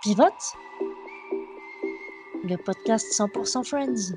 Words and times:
Pivote, 0.00 0.54
le 2.44 2.54
podcast 2.56 3.04
100% 3.18 3.64
Friends. 3.64 4.14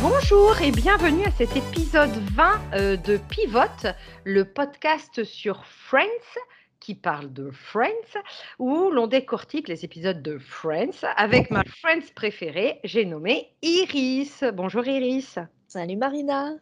Bonjour 0.00 0.58
et 0.62 0.70
bienvenue 0.70 1.26
à 1.26 1.30
cet 1.32 1.54
épisode 1.54 2.16
20 2.32 2.60
euh, 2.72 2.96
de 2.96 3.18
Pivote, 3.28 3.86
le 4.24 4.46
podcast 4.46 5.24
sur 5.24 5.62
Friends 5.66 6.38
qui 6.80 6.94
parle 6.94 7.30
de 7.30 7.50
Friends, 7.50 8.22
où 8.58 8.90
l'on 8.90 9.06
décortique 9.06 9.68
les 9.68 9.84
épisodes 9.84 10.22
de 10.22 10.38
Friends 10.38 11.06
avec 11.16 11.50
ma 11.50 11.64
Friends 11.64 12.14
préférée, 12.14 12.80
j'ai 12.82 13.04
nommé 13.04 13.52
Iris. 13.60 14.42
Bonjour 14.54 14.86
Iris. 14.86 15.38
Salut 15.68 15.96
Marina. 15.96 16.54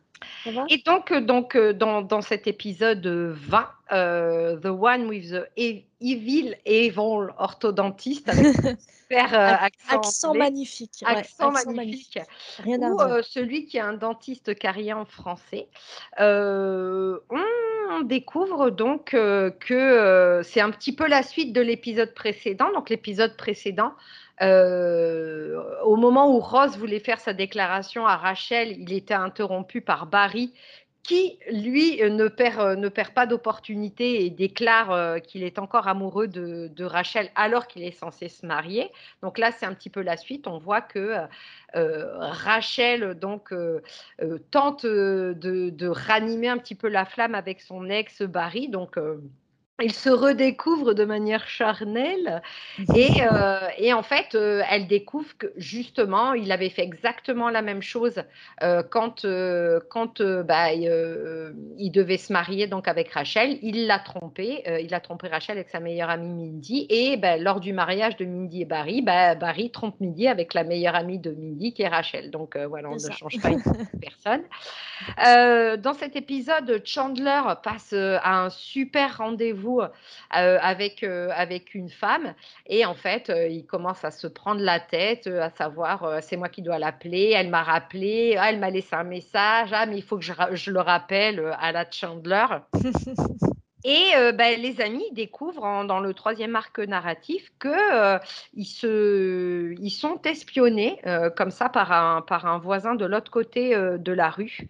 Et 0.69 0.79
donc, 0.85 1.13
euh, 1.13 1.21
donc 1.21 1.55
euh, 1.55 1.73
dans, 1.73 2.03
dans, 2.03 2.23
cet 2.23 2.49
épisode 2.49 3.07
20, 3.07 3.69
euh, 3.93 4.57
The 4.57 4.67
One 4.67 5.07
with 5.07 5.31
the 5.31 5.47
e-, 5.57 5.85
Evil 6.01 6.57
Evil 6.65 7.29
orthodontiste, 7.39 8.29
avec 8.29 8.47
super 9.09 9.33
accent, 9.33 9.97
accent 9.97 10.35
magnifique. 10.35 11.05
Accent, 11.07 11.53
magnifique. 11.53 12.19
Rien 12.65 12.81
Ou 12.81 12.99
celui 13.23 13.67
qui 13.67 13.77
est 13.77 13.81
un 13.81 13.95
dentiste 13.95 14.59
carrière 14.59 14.99
en 14.99 15.05
français. 15.05 15.69
on, 16.19 18.03
découvre 18.03 18.71
donc 18.71 19.11
que 19.13 20.41
c'est 20.43 20.61
un 20.61 20.71
petit 20.71 20.95
peu 20.95 21.07
la 21.07 21.23
suite 21.23 21.53
de 21.53 21.61
l'épisode 21.61 22.13
précédent. 22.13 22.73
Donc, 22.73 22.91
l'épisode 22.91 23.37
précédent, 23.37 23.93
euh, 24.43 25.63
au 25.83 25.97
moment 25.97 26.35
où 26.35 26.41
Rose 26.41 26.77
voulait 26.77 27.01
faire 27.01 27.21
sa 27.21 27.33
déclaration 27.33 28.07
à 28.07 28.17
Rachel, 28.17 28.77
il 28.79 28.93
était 28.93 29.15
interrompu 29.15 29.81
par 29.81 30.07
Barry 30.07 30.53
qui, 31.03 31.39
lui, 31.53 32.03
ne 32.03 32.27
perd, 32.27 32.61
euh, 32.61 32.75
ne 32.75 32.89
perd 32.89 33.13
pas 33.13 33.27
d'opportunité 33.27 34.25
et 34.25 34.31
déclare 34.31 34.91
euh, 34.91 35.19
qu'il 35.21 35.45
est 35.45 35.61
encore 35.61 35.87
amoureux 35.87 36.27
de, 36.27 36.85
Rachel 36.85 37.31
alors 37.37 37.69
qu'il 37.69 37.85
est 37.85 37.93
censé 37.93 38.29
se 38.29 38.45
marier. 38.45 38.91
Donc 39.23 39.39
là, 39.39 39.53
c'est 39.53 39.67
un 39.67 39.73
petit 39.73 39.89
peu 39.89 40.03
la 40.03 40.17
suite. 40.17 40.49
On 40.49 40.59
voit 40.59 40.81
que 40.81 41.15
Rachel 41.75 43.15
donc 43.15 43.55
tente 44.51 44.85
de, 44.85 45.35
de, 45.37 45.87
ranimer 45.87 46.49
un 46.49 46.59
petit 46.59 46.75
peu 46.75 46.89
la 46.89 47.05
flamme 47.05 47.35
avec 47.35 47.61
son 47.61 47.89
ex 47.89 48.23
Barry. 48.23 48.69
Donc 48.69 48.99
il 49.83 49.93
se 49.93 50.09
redécouvre 50.09 50.95
de 50.95 51.05
manière 51.05 51.47
charnelle 51.49 52.41
et, 52.95 53.11
euh, 53.31 53.59
et 53.77 53.93
en 53.93 54.03
fait, 54.03 54.35
euh, 54.35 54.63
elle 54.71 54.87
découvre 54.87 55.37
que 55.37 55.53
justement, 55.57 56.33
il 56.33 56.51
avait 56.51 56.71
fait 56.71 56.83
exactement 56.83 57.51
la 57.51 57.61
même 57.61 57.83
chose 57.83 58.23
euh, 58.63 58.83
quand, 58.83 59.27
quand 59.91 60.23
bah, 60.23 60.73
il 60.73 61.91
devait 61.93 62.17
se 62.17 62.33
marier 62.33 62.67
donc 62.67 62.89
avec 62.89 63.11
Rachel. 63.11 63.59
Il 63.61 63.87
l'a 63.87 63.99
trompé, 63.99 64.63
il 64.83 64.95
a 64.95 65.01
trompé 65.01 65.29
Rachel 65.29 65.59
avec 65.59 65.69
sa 65.69 65.81
meilleure 65.81 66.09
amie 66.09 66.33
Mindy 66.33 66.87
et 66.89 67.19
bah, 67.19 67.37
lors 67.37 67.61
du 67.61 67.75
mariage 67.75 68.17
de 68.17 68.25
Mindy 68.25 68.63
et 68.63 68.65
Barry, 68.65 69.03
bah, 69.03 69.35
Barry 69.35 69.71
trompe 69.71 70.01
Mindy 70.01 70.27
avec 70.27 70.55
la 70.55 70.65
meilleure 70.65 70.95
amie 70.95 71.19
de 71.19 71.33
Mindy 71.33 71.75
qui 71.75 71.83
est 71.83 71.89
Rachel. 71.89 72.31
Donc 72.31 72.57
voilà, 72.57 72.89
on 72.89 72.95
ne 72.95 73.13
change 73.13 73.39
pas 73.43 73.51
une 73.51 73.63
personne. 74.01 74.43
dans 75.83 75.95
cet 75.95 76.17
épisode, 76.17 76.81
Chandler 76.87 77.43
passe 77.63 77.93
à 77.93 78.45
un 78.45 78.49
super 78.49 79.19
rendez-vous 79.19 79.66
euh, 79.81 80.59
avec, 80.61 81.03
euh, 81.03 81.31
avec 81.35 81.75
une 81.75 81.89
femme. 81.89 82.35
Et 82.67 82.85
en 82.85 82.95
fait, 82.95 83.31
euh, 83.31 83.49
il 83.49 83.67
commence 83.67 84.05
à 84.05 84.11
se 84.11 84.27
prendre 84.27 84.61
la 84.61 84.81
tête, 84.81 85.27
à 85.27 85.51
savoir, 85.51 86.23
c'est 86.23 86.37
moi 86.37 86.49
qui 86.49 86.63
dois 86.63 86.79
l'appeler, 86.79 87.33
elle 87.35 87.49
m'a 87.49 87.63
rappelé, 87.63 88.37
ah, 88.39 88.51
elle 88.51 88.59
m'a 88.59 88.71
laissé 88.71 88.95
un 88.95 89.05
message, 89.05 89.71
ah, 89.73 89.87
mais 89.87 89.97
il 89.97 90.03
faut 90.03 90.19
que 90.19 90.25
je, 90.25 90.33
je 90.53 90.71
le 90.71 90.81
rappelle 90.81 91.55
à 91.61 91.73
la 91.73 91.85
Chandler. 91.91 92.47
Et 93.85 94.11
ben, 94.35 94.61
les 94.61 94.81
amis 94.81 95.07
découvrent 95.13 95.85
dans 95.85 96.01
le 96.01 96.13
troisième 96.13 96.57
arc 96.57 96.81
narratif 96.81 97.53
qu'ils 97.61 98.21
ils 98.55 99.77
ils 99.81 99.91
sont 99.91 100.21
espionnés 100.25 101.01
comme 101.37 101.53
ça 101.53 101.69
par 101.69 101.93
un, 101.93 102.21
par 102.21 102.47
un 102.47 102.59
voisin 102.59 102.97
de 102.97 103.05
l'autre 103.05 103.31
côté 103.31 103.77
de 103.77 104.13
la 104.13 104.29
rue. 104.29 104.67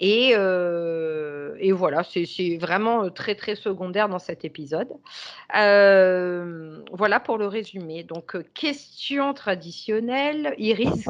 Et, 0.00 0.30
euh, 0.34 1.56
et 1.58 1.72
voilà, 1.72 2.04
c'est 2.04 2.56
vraiment 2.58 3.04
euh, 3.04 3.10
très 3.10 3.34
très 3.34 3.56
secondaire 3.56 4.08
dans 4.08 4.20
cet 4.20 4.44
épisode. 4.44 4.88
Euh, 5.56 6.80
voilà 6.92 7.18
pour 7.18 7.36
le 7.36 7.46
résumé. 7.46 8.04
Donc, 8.04 8.36
question 8.52 9.34
traditionnelle. 9.34 10.54
Iris, 10.58 11.08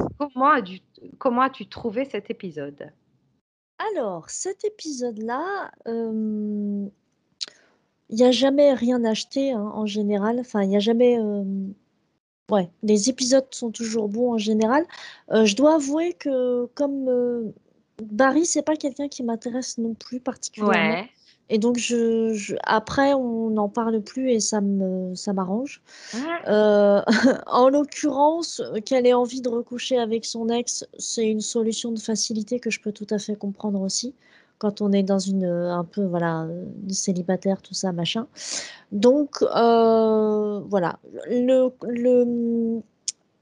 comment 1.18 1.42
as-tu 1.42 1.66
trouvé 1.66 2.06
cet 2.06 2.30
épisode? 2.30 2.90
Alors, 3.94 4.30
cet 4.30 4.64
épisode-là, 4.64 5.70
il 5.86 6.90
n'y 8.10 8.24
a 8.24 8.30
jamais 8.30 8.72
rien 8.72 9.04
acheté 9.04 9.52
hein, 9.52 9.70
en 9.74 9.84
général. 9.84 10.40
Enfin, 10.40 10.62
il 10.62 10.70
n'y 10.70 10.76
a 10.76 10.80
jamais. 10.80 11.18
Ouais, 12.50 12.70
les 12.82 13.10
épisodes 13.10 13.46
sont 13.50 13.70
toujours 13.70 14.08
bons 14.08 14.32
en 14.32 14.38
général. 14.38 14.86
je 15.30 15.54
dois 15.54 15.74
avouer 15.74 16.14
que 16.14 16.64
comme 16.74 17.52
Barry, 18.02 18.46
c'est 18.46 18.62
pas 18.62 18.76
quelqu'un 18.76 19.08
qui 19.08 19.22
m'intéresse 19.22 19.78
non 19.78 19.94
plus 19.94 20.20
particulièrement. 20.20 21.04
Et 21.50 21.58
donc, 21.58 21.78
je, 21.78 22.54
après, 22.64 23.14
on 23.14 23.50
n'en 23.50 23.68
parle 23.68 24.02
plus 24.02 24.30
et 24.30 24.40
ça 24.40 24.60
me, 24.60 25.14
ça 25.14 25.32
m'arrange. 25.32 25.80
Euh, 26.46 27.00
en 27.46 27.68
l'occurrence, 27.70 28.62
qu'elle 28.84 29.06
ait 29.06 29.14
envie 29.14 29.40
de 29.40 29.48
recoucher 29.48 29.98
avec 29.98 30.26
son 30.26 30.48
ex, 30.50 30.86
c'est 30.98 31.26
une 31.26 31.40
solution 31.40 31.90
de 31.92 31.98
facilité 31.98 32.60
que 32.60 32.70
je 32.70 32.80
peux 32.80 32.92
tout 32.92 33.06
à 33.10 33.18
fait 33.18 33.34
comprendre 33.34 33.80
aussi. 33.80 34.14
Quand 34.58 34.82
on 34.82 34.92
est 34.92 35.04
dans 35.04 35.20
une, 35.20 35.44
un 35.44 35.84
peu, 35.84 36.04
voilà, 36.04 36.46
célibataire, 36.90 37.62
tout 37.62 37.74
ça, 37.74 37.92
machin. 37.92 38.26
Donc, 38.92 39.42
euh, 39.42 40.60
voilà. 40.68 40.98
Le, 41.30 41.70
le, 41.88 42.82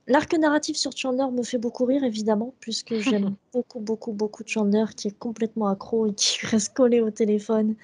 L'arc 0.08 0.32
narratif 0.34 0.76
sur 0.76 0.96
Chandler 0.96 1.26
me 1.32 1.42
fait 1.42 1.58
beaucoup 1.58 1.84
rire, 1.84 2.04
évidemment, 2.04 2.54
puisque 2.60 2.94
j'aime 2.94 3.34
beaucoup, 3.52 3.80
beaucoup, 3.80 4.12
beaucoup 4.12 4.44
de 4.44 4.48
Chandler 4.48 4.84
qui 4.96 5.08
est 5.08 5.18
complètement 5.18 5.66
accro 5.66 6.06
et 6.06 6.14
qui 6.14 6.38
reste 6.46 6.74
collé 6.74 7.00
au 7.00 7.10
téléphone. 7.10 7.74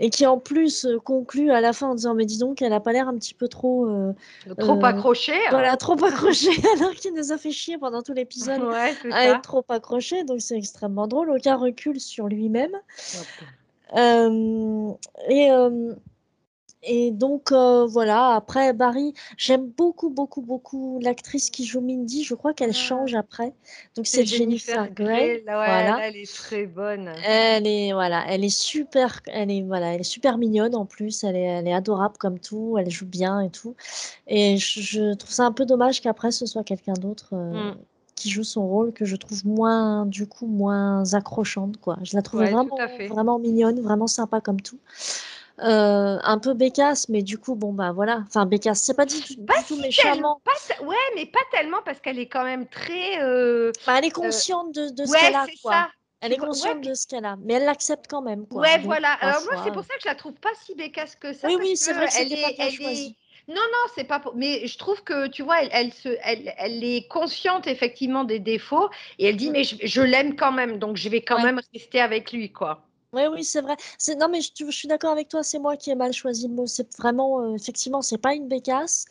Et 0.00 0.08
qui, 0.08 0.24
en 0.24 0.38
plus, 0.38 0.86
euh, 0.86 0.98
conclut 0.98 1.50
à 1.50 1.60
la 1.60 1.74
fin 1.74 1.88
en 1.88 1.94
disant 1.94 2.14
Mais 2.14 2.24
dis 2.24 2.38
donc, 2.38 2.62
elle 2.62 2.72
a 2.72 2.80
pas 2.80 2.92
l'air 2.92 3.08
un 3.08 3.14
petit 3.14 3.34
peu 3.34 3.48
trop. 3.48 3.86
Euh, 3.90 4.14
trop 4.58 4.78
euh, 4.78 4.82
accrochée. 4.82 5.34
Hein. 5.34 5.50
Voilà, 5.50 5.76
trop 5.76 6.02
accrochée, 6.04 6.48
alors 6.76 6.92
qu'il 6.92 7.12
nous 7.12 7.30
a 7.30 7.36
fait 7.36 7.52
chier 7.52 7.76
pendant 7.76 8.02
tout 8.02 8.14
l'épisode 8.14 8.62
à 9.10 9.26
être 9.26 9.42
trop 9.42 9.64
accroché. 9.68 10.24
Donc, 10.24 10.40
c'est 10.40 10.56
extrêmement 10.56 11.06
drôle. 11.06 11.30
Aucun 11.30 11.56
recul 11.56 12.00
sur 12.00 12.28
lui-même. 12.28 12.72
et. 13.94 15.50
Et 16.88 17.10
donc, 17.10 17.50
euh, 17.50 17.84
voilà, 17.84 18.34
après 18.36 18.72
Barry, 18.72 19.12
j'aime 19.36 19.66
beaucoup, 19.66 20.08
beaucoup, 20.08 20.40
beaucoup 20.40 21.00
l'actrice 21.02 21.50
qui 21.50 21.64
joue 21.64 21.80
Mindy. 21.80 22.22
Je 22.22 22.34
crois 22.34 22.54
qu'elle 22.54 22.70
ah. 22.70 22.72
change 22.72 23.14
après. 23.14 23.52
Donc, 23.96 24.06
c'est 24.06 24.24
Jennifer, 24.24 24.88
Grey. 24.92 25.42
voilà. 25.44 25.98
Elle 26.06 26.16
est 26.16 26.32
très 26.32 26.66
bonne. 26.66 27.12
Elle 27.24 27.66
est, 27.66 27.92
voilà, 27.92 28.24
elle 28.28 28.44
est 28.44 28.56
super, 28.56 29.20
elle 29.26 29.50
est, 29.50 29.62
voilà, 29.62 29.94
elle 29.94 30.00
est 30.00 30.04
super 30.04 30.38
mignonne 30.38 30.76
en 30.76 30.86
plus. 30.86 31.24
Elle 31.24 31.34
est, 31.34 31.42
elle 31.42 31.66
est 31.66 31.74
adorable 31.74 32.16
comme 32.18 32.38
tout. 32.38 32.76
Elle 32.78 32.88
joue 32.88 33.06
bien 33.06 33.40
et 33.40 33.50
tout. 33.50 33.74
Et 34.28 34.56
je, 34.56 35.14
trouve 35.14 35.32
ça 35.32 35.44
un 35.44 35.52
peu 35.52 35.66
dommage 35.66 36.00
qu'après, 36.00 36.30
ce 36.30 36.46
soit 36.46 36.62
quelqu'un 36.62 36.94
d'autre. 36.94 37.30
Euh, 37.32 37.72
mm. 37.72 37.76
qui 38.14 38.30
joue 38.30 38.44
son 38.44 38.66
rôle 38.66 38.92
que 38.92 39.04
je 39.04 39.16
trouve 39.16 39.44
moins 39.44 40.06
du 40.06 40.26
coup 40.26 40.46
moins 40.46 41.12
accrochante 41.12 41.76
quoi 41.76 41.98
je 42.02 42.16
la 42.16 42.22
trouve 42.22 42.40
vraiment 42.40 42.78
vraiment 43.10 43.38
mignonne 43.38 43.78
vraiment 43.80 44.06
sympa 44.06 44.40
comme 44.40 44.60
tout 44.60 44.78
euh, 45.60 46.18
un 46.22 46.38
peu 46.38 46.52
bécasse, 46.52 47.08
mais 47.08 47.22
du 47.22 47.38
coup, 47.38 47.54
bon, 47.54 47.72
bah 47.72 47.92
voilà. 47.92 48.24
Enfin, 48.26 48.44
bécasse, 48.44 48.82
c'est 48.82 48.94
pas 48.94 49.06
du, 49.06 49.14
tout 49.22 49.76
méchamment. 49.80 50.40
ouais, 50.82 50.96
mais 51.14 51.24
pas 51.26 51.40
tellement 51.50 51.78
parce 51.84 52.00
qu'elle 52.00 52.18
est 52.18 52.28
quand 52.28 52.44
même 52.44 52.66
très. 52.66 53.22
Euh, 53.22 53.72
bah, 53.86 53.94
elle 53.98 54.04
est 54.04 54.08
euh, 54.08 54.22
consciente 54.22 54.74
de, 54.74 54.90
de, 54.90 55.06
ce 55.06 55.12
qu'elle 55.12 55.34
a, 55.34 55.46
quoi. 55.62 55.88
Elle 56.20 56.34
est 56.34 56.38
consciente 56.38 56.82
de 56.82 56.92
ce 56.92 57.06
qu'elle 57.06 57.24
a, 57.24 57.36
mais 57.42 57.54
elle 57.54 57.64
l'accepte 57.64 58.06
quand 58.08 58.20
même. 58.20 58.46
Quoi. 58.46 58.62
Ouais, 58.62 58.78
voilà. 58.80 59.12
Alors, 59.12 59.42
moi, 59.44 59.62
c'est 59.64 59.72
pour 59.72 59.82
ça 59.82 59.94
que 59.94 60.02
je 60.02 60.08
la 60.08 60.14
trouve 60.14 60.34
pas 60.34 60.50
si 60.64 60.74
bécasse 60.74 61.16
que 61.16 61.32
ça. 61.32 61.48
Oui, 61.48 61.56
oui, 61.58 61.76
c'est 61.76 61.94
vrai 61.94 62.06
que 62.08 62.20
elle 62.20 62.32
est, 62.32 62.56
elle 62.58 62.74
est... 62.82 63.16
Non, 63.48 63.54
non, 63.54 63.92
c'est 63.94 64.04
pas. 64.04 64.18
Pour... 64.18 64.34
Mais 64.34 64.66
je 64.66 64.76
trouve 64.76 65.02
que, 65.04 65.28
tu 65.28 65.42
vois, 65.42 65.62
elle, 65.62 65.68
elle, 65.72 65.92
se, 65.92 66.08
elle, 66.22 66.52
elle, 66.58 66.82
est 66.82 67.06
consciente 67.08 67.66
effectivement 67.66 68.24
des 68.24 68.40
défauts 68.40 68.90
et 69.18 69.28
elle 69.28 69.36
dit, 69.36 69.50
mais 69.50 69.62
je, 69.62 69.76
je 69.82 70.02
l'aime 70.02 70.34
quand 70.34 70.52
même, 70.52 70.78
donc 70.78 70.96
je 70.96 71.08
vais 71.08 71.22
quand 71.22 71.42
même 71.42 71.60
rester 71.72 72.00
avec 72.00 72.32
lui, 72.32 72.52
quoi. 72.52 72.82
Oui, 73.16 73.22
oui, 73.32 73.44
c'est 73.44 73.62
vrai. 73.62 73.76
Non, 74.20 74.28
mais 74.28 74.42
je, 74.42 74.50
je 74.58 74.70
suis 74.70 74.88
d'accord 74.88 75.10
avec 75.10 75.28
toi, 75.28 75.42
c'est 75.42 75.58
moi 75.58 75.78
qui 75.78 75.90
ai 75.90 75.94
mal 75.94 76.12
choisi 76.12 76.48
le 76.48 76.54
mot. 76.54 76.66
C'est 76.66 76.94
vraiment, 76.98 77.40
euh, 77.40 77.54
effectivement, 77.54 78.02
c'est 78.02 78.18
pas 78.18 78.34
une 78.34 78.46
bécasse, 78.46 79.06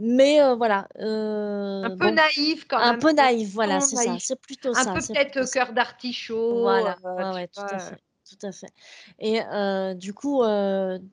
mais 0.00 0.42
euh, 0.42 0.56
voilà. 0.56 0.88
Euh, 0.98 1.84
un 1.84 1.96
peu 1.96 2.10
naïf 2.10 2.66
quand 2.68 2.80
même. 2.80 2.96
Un 2.96 2.98
peu 2.98 3.12
naïf, 3.12 3.48
voilà, 3.52 3.80
c'est 3.80 3.94
ça. 3.94 4.16
C'est 4.18 4.40
plutôt 4.40 4.70
un 4.70 4.74
ça. 4.74 4.90
Un 4.90 4.94
peu 4.94 5.06
peut-être 5.06 5.52
cœur 5.52 5.72
d'artichaut. 5.72 6.62
Voilà, 6.62 6.96
ouais, 7.32 7.46
tout 7.46 7.60
à 7.60 7.78
fait, 7.78 8.02
tout 8.28 8.44
à 8.44 8.50
fait. 8.50 8.72
Et 9.20 9.40
du 9.94 10.12
coup, 10.14 10.42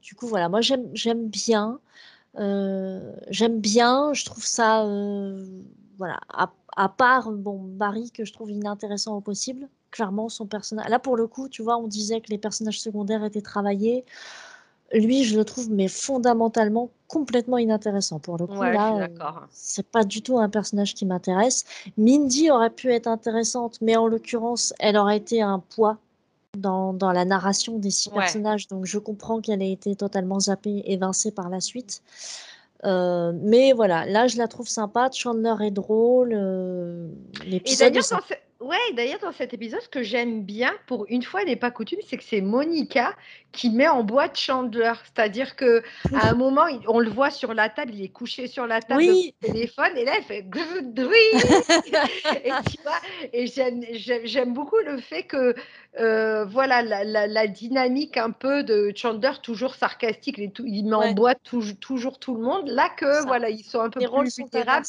du 0.02 0.16
coup, 0.16 0.28
voilà, 0.28 0.50
moi 0.50 0.62
j'aime, 0.62 0.90
j'aime 0.94 1.28
bien, 1.28 1.80
j'aime 2.36 3.60
bien. 3.62 4.14
Je 4.14 4.26
trouve 4.26 4.44
ça, 4.44 4.84
voilà, 5.98 6.20
à, 6.30 6.52
à 6.76 6.90
part 6.90 7.32
bon 7.32 7.60
Barry 7.62 8.10
que 8.12 8.26
je 8.26 8.34
trouve 8.34 8.50
inintéressant 8.50 9.16
au 9.16 9.22
possible 9.22 9.70
clairement 9.92 10.30
son 10.30 10.46
personnage. 10.46 10.90
Là, 10.90 11.00
pour 11.00 11.16
le 11.18 11.28
coup, 11.28 11.50
tu 11.50 11.62
vois, 11.62 11.78
on 11.78 11.88
disait 11.88 12.22
que 12.22 12.30
les 12.30 12.38
personnages 12.38 12.80
secondaires 12.80 13.24
étaient 13.24 13.42
travaillés. 13.42 14.06
lui, 14.94 15.24
je 15.24 15.38
le 15.38 15.46
trouve, 15.46 15.70
mais 15.72 15.88
fondamentalement 15.88 16.90
complètement 17.08 17.58
inintéressant. 17.58 18.20
Pour 18.20 18.38
le 18.38 18.46
coup, 18.46 18.58
Ouais, 18.58 18.74
là, 18.74 19.08
d'accord. 19.08 19.48
c'est 19.50 19.86
pas 19.88 20.04
du 20.04 20.22
tout 20.22 20.38
un 20.38 20.50
personnage 20.50 20.94
qui 20.96 21.06
m'intéresse. 21.06 21.64
Mindy 21.98 22.52
aurait 22.52 22.70
pu 22.72 22.92
être 22.92 23.08
intéressante, 23.08 23.78
mais 23.82 23.96
en 23.96 24.08
l'occurrence, 24.08 24.74
elle 24.80 24.98
aurait 24.98 25.16
été 25.18 25.42
un 25.42 25.60
poids 25.60 25.98
dans, 26.58 26.92
dans 26.94 27.14
la 27.14 27.24
narration 27.24 27.78
des 27.78 27.92
six 27.92 28.10
personnages, 28.10 28.68
donc 28.68 28.86
je 28.86 28.98
comprends 29.00 29.40
qu'elle 29.40 29.62
ait 29.62 29.72
été 29.72 29.96
totalement 29.96 30.42
zappée, 30.42 30.84
évincée 30.86 31.32
par 31.32 31.48
la 31.50 31.62
suite. 31.62 32.02
Euh, 32.84 33.32
mais 33.42 33.72
voilà, 33.74 34.06
là 34.06 34.28
je 34.28 34.38
la 34.38 34.48
trouve 34.50 34.68
sympa, 34.68 35.10
Chandler 35.14 35.56
est 35.62 35.72
drôle. 35.72 36.32
Euh, 36.34 37.08
et 37.46 37.62
d'ailleurs, 37.80 38.04
Ouais, 38.62 38.78
d'ailleurs, 38.94 39.19
dans 39.19 39.31
cet 39.31 39.54
épisode, 39.56 39.81
ce 39.81 39.90
que 39.90 40.04
j'aime 40.04 40.44
bien, 40.44 40.72
pour 40.86 41.06
une 41.10 41.24
fois 41.24 41.44
n'est 41.44 41.56
pas 41.56 41.72
coutume, 41.72 42.00
c'est 42.08 42.16
que 42.18 42.24
c'est 42.24 42.42
Monica 42.42 43.16
qui 43.51 43.69
met 43.69 43.88
en 43.88 44.03
boîte 44.03 44.38
Chandler. 44.38 44.94
C'est-à-dire 45.03 45.56
que 45.56 45.83
à 46.13 46.30
un 46.30 46.33
moment, 46.33 46.65
on 46.88 47.00
le 47.00 47.09
voit 47.09 47.31
sur 47.31 47.53
la 47.53 47.69
table, 47.69 47.94
il 47.94 48.03
est 48.03 48.09
couché 48.09 48.48
sur 48.48 48.68
la 48.68 48.81
table 48.81 49.01
oui. 49.01 49.36
téléphone, 49.42 49.92
et 49.95 50.06
là, 50.06 50.13
il 50.18 50.24
fait 50.24 50.42
et 53.33 53.33
et 53.33 54.25
j'aime 54.25 54.53
beaucoup 54.53 54.77
le 54.86 55.00
fait 55.00 55.24
que 55.24 55.56
euh, 56.00 56.45
voilà 56.45 56.83
la, 56.83 57.48
dynamique 57.48 58.15
un 58.15 58.31
peu 58.31 58.63
de 58.63 58.94
Chandler 58.95 59.31
toujours 59.44 59.75
sarcastique, 59.75 60.38
il, 60.38 60.86
met 60.86 60.94
en 60.94 61.12
boîte 61.12 61.42
toujours 61.80 62.18
tout 62.18 62.36
le 62.36 62.42
monde. 62.42 62.69
Là 62.69 62.88
que 62.95 63.25
voilà, 63.25 63.50
ils 63.50 63.63
sont 63.63 63.81
un 63.81 63.89
peu 63.89 64.00
plus 64.00 64.38
vulnérables 64.38 64.86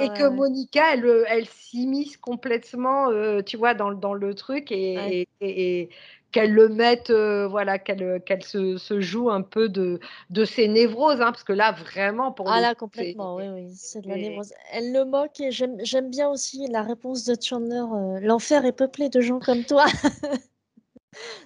et 0.00 0.08
que 0.08 0.28
Monica, 0.28 0.94
elle, 0.94 1.24
elle 1.28 1.46
s'immisce 1.46 2.16
complètement, 2.16 3.10
euh, 3.10 3.42
tu 3.42 3.56
vois, 3.56 3.74
dans, 3.74 3.92
dans 3.92 4.14
le 4.14 4.34
truc 4.34 4.72
et, 4.72 5.28
et, 5.40 5.88
qu'elle 6.32 6.52
le 6.52 6.68
mette, 6.68 7.10
euh, 7.10 7.48
voilà, 7.48 7.78
qu'elle 7.78 8.22
qu'elle 8.24 8.42
se, 8.42 8.76
se, 8.76 9.00
joue 9.00 9.30
un 9.30 9.42
peu 9.42 9.68
de, 9.68 10.00
de 10.30 10.44
ses 10.44 10.68
névroses, 10.68 11.20
hein, 11.20 11.32
parce 11.32 11.44
que 11.44 11.52
là, 11.52 11.72
vraiment, 11.72 12.32
pour 12.32 12.50
Ah 12.50 12.60
là, 12.60 12.74
complètement, 12.74 13.36
oui, 13.36 13.48
oui, 13.48 13.72
c'est 13.74 14.00
de 14.02 14.08
la 14.08 14.16
névrose. 14.16 14.52
Elle 14.72 14.92
le 14.92 15.04
moque 15.04 15.40
et 15.40 15.50
j'aime 15.50 16.10
bien 16.10 16.28
aussi 16.28 16.66
la 16.68 16.82
réponse 16.82 17.24
de 17.24 17.36
Chandler, 17.40 17.82
l'enfer 18.22 18.64
est 18.64 18.72
peuplé 18.72 19.08
de 19.08 19.20
gens 19.20 19.40
comme 19.40 19.64
toi. 19.64 19.86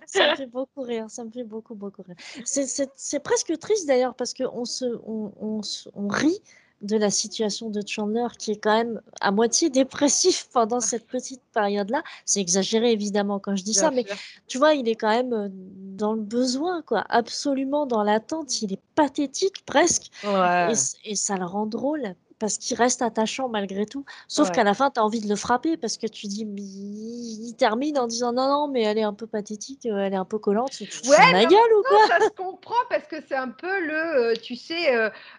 ça 0.06 0.30
me 0.30 0.36
fait 0.36 0.46
beaucoup 0.46 0.82
rire, 0.82 1.06
ça 1.08 1.24
me 1.24 1.30
fait 1.30 1.44
beaucoup, 1.44 1.74
beaucoup 1.74 2.02
rire. 2.02 2.16
C'est 2.44 3.22
presque 3.22 3.58
triste 3.58 3.86
d'ailleurs 3.86 4.14
parce 4.14 4.34
qu'on 4.34 4.64
se, 4.64 4.84
on, 5.04 5.32
on, 5.40 5.60
on, 5.94 6.08
rit 6.08 6.40
de 6.84 6.96
la 6.96 7.10
situation 7.10 7.70
de 7.70 7.82
Chandler 7.86 8.26
qui 8.38 8.52
est 8.52 8.56
quand 8.56 8.76
même 8.76 9.00
à 9.20 9.30
moitié 9.30 9.70
dépressif 9.70 10.48
pendant 10.52 10.80
cette 10.80 11.06
petite 11.06 11.42
période-là. 11.52 12.02
C'est 12.24 12.40
exagéré 12.40 12.92
évidemment 12.92 13.38
quand 13.38 13.56
je 13.56 13.64
dis 13.64 13.74
ça, 13.74 13.90
mais 13.90 14.04
tu 14.46 14.58
vois, 14.58 14.74
il 14.74 14.88
est 14.88 14.94
quand 14.94 15.10
même 15.10 15.32
euh, 15.32 15.48
dans 15.50 16.12
le 16.12 16.20
besoin, 16.20 16.82
quoi, 16.82 17.04
absolument 17.08 17.86
dans 17.86 18.02
l'attente. 18.02 18.62
Il 18.62 18.72
est 18.72 18.82
pathétique 18.94 19.64
presque, 19.64 20.10
et, 20.24 20.72
et, 21.04 21.14
ça 21.16 21.36
le 21.36 21.44
rend 21.44 21.66
drôle 21.66 22.14
parce 22.38 22.58
qu'il 22.58 22.76
reste 22.76 23.02
attachant 23.02 23.48
malgré 23.48 23.86
tout. 23.86 24.04
Sauf 24.28 24.50
qu'à 24.50 24.64
la 24.64 24.74
fin, 24.74 24.90
tu 24.90 25.00
as 25.00 25.04
envie 25.04 25.20
de 25.20 25.28
le 25.28 25.36
frapper 25.36 25.76
parce 25.76 25.96
que 25.96 26.06
tu 26.06 26.26
dis, 26.26 26.46
il 26.46 27.54
termine 27.56 27.98
en 27.98 28.06
disant 28.06 28.32
non, 28.32 28.48
non, 28.48 28.68
mais 28.68 28.82
elle 28.82 28.98
est 28.98 29.04
un 29.04 29.14
peu 29.14 29.26
pathétique, 29.26 29.86
euh, 29.86 29.98
elle 29.98 30.14
est 30.14 30.16
un 30.16 30.24
peu 30.24 30.38
collante. 30.38 30.72
Tu 30.72 30.84
ouais, 31.08 31.32
ma 31.32 31.44
gueule 31.44 31.72
ou 31.78 31.82
quoi? 31.88 32.06
Ça 32.08 32.24
se 32.24 32.30
comprend 32.30 32.74
parce 32.90 33.06
que 33.06 33.16
c'est 33.26 33.36
un 33.36 33.48
peu 33.48 33.80
le, 33.80 33.94
euh, 33.94 34.34
tu 34.34 34.56
sais, 34.56 34.94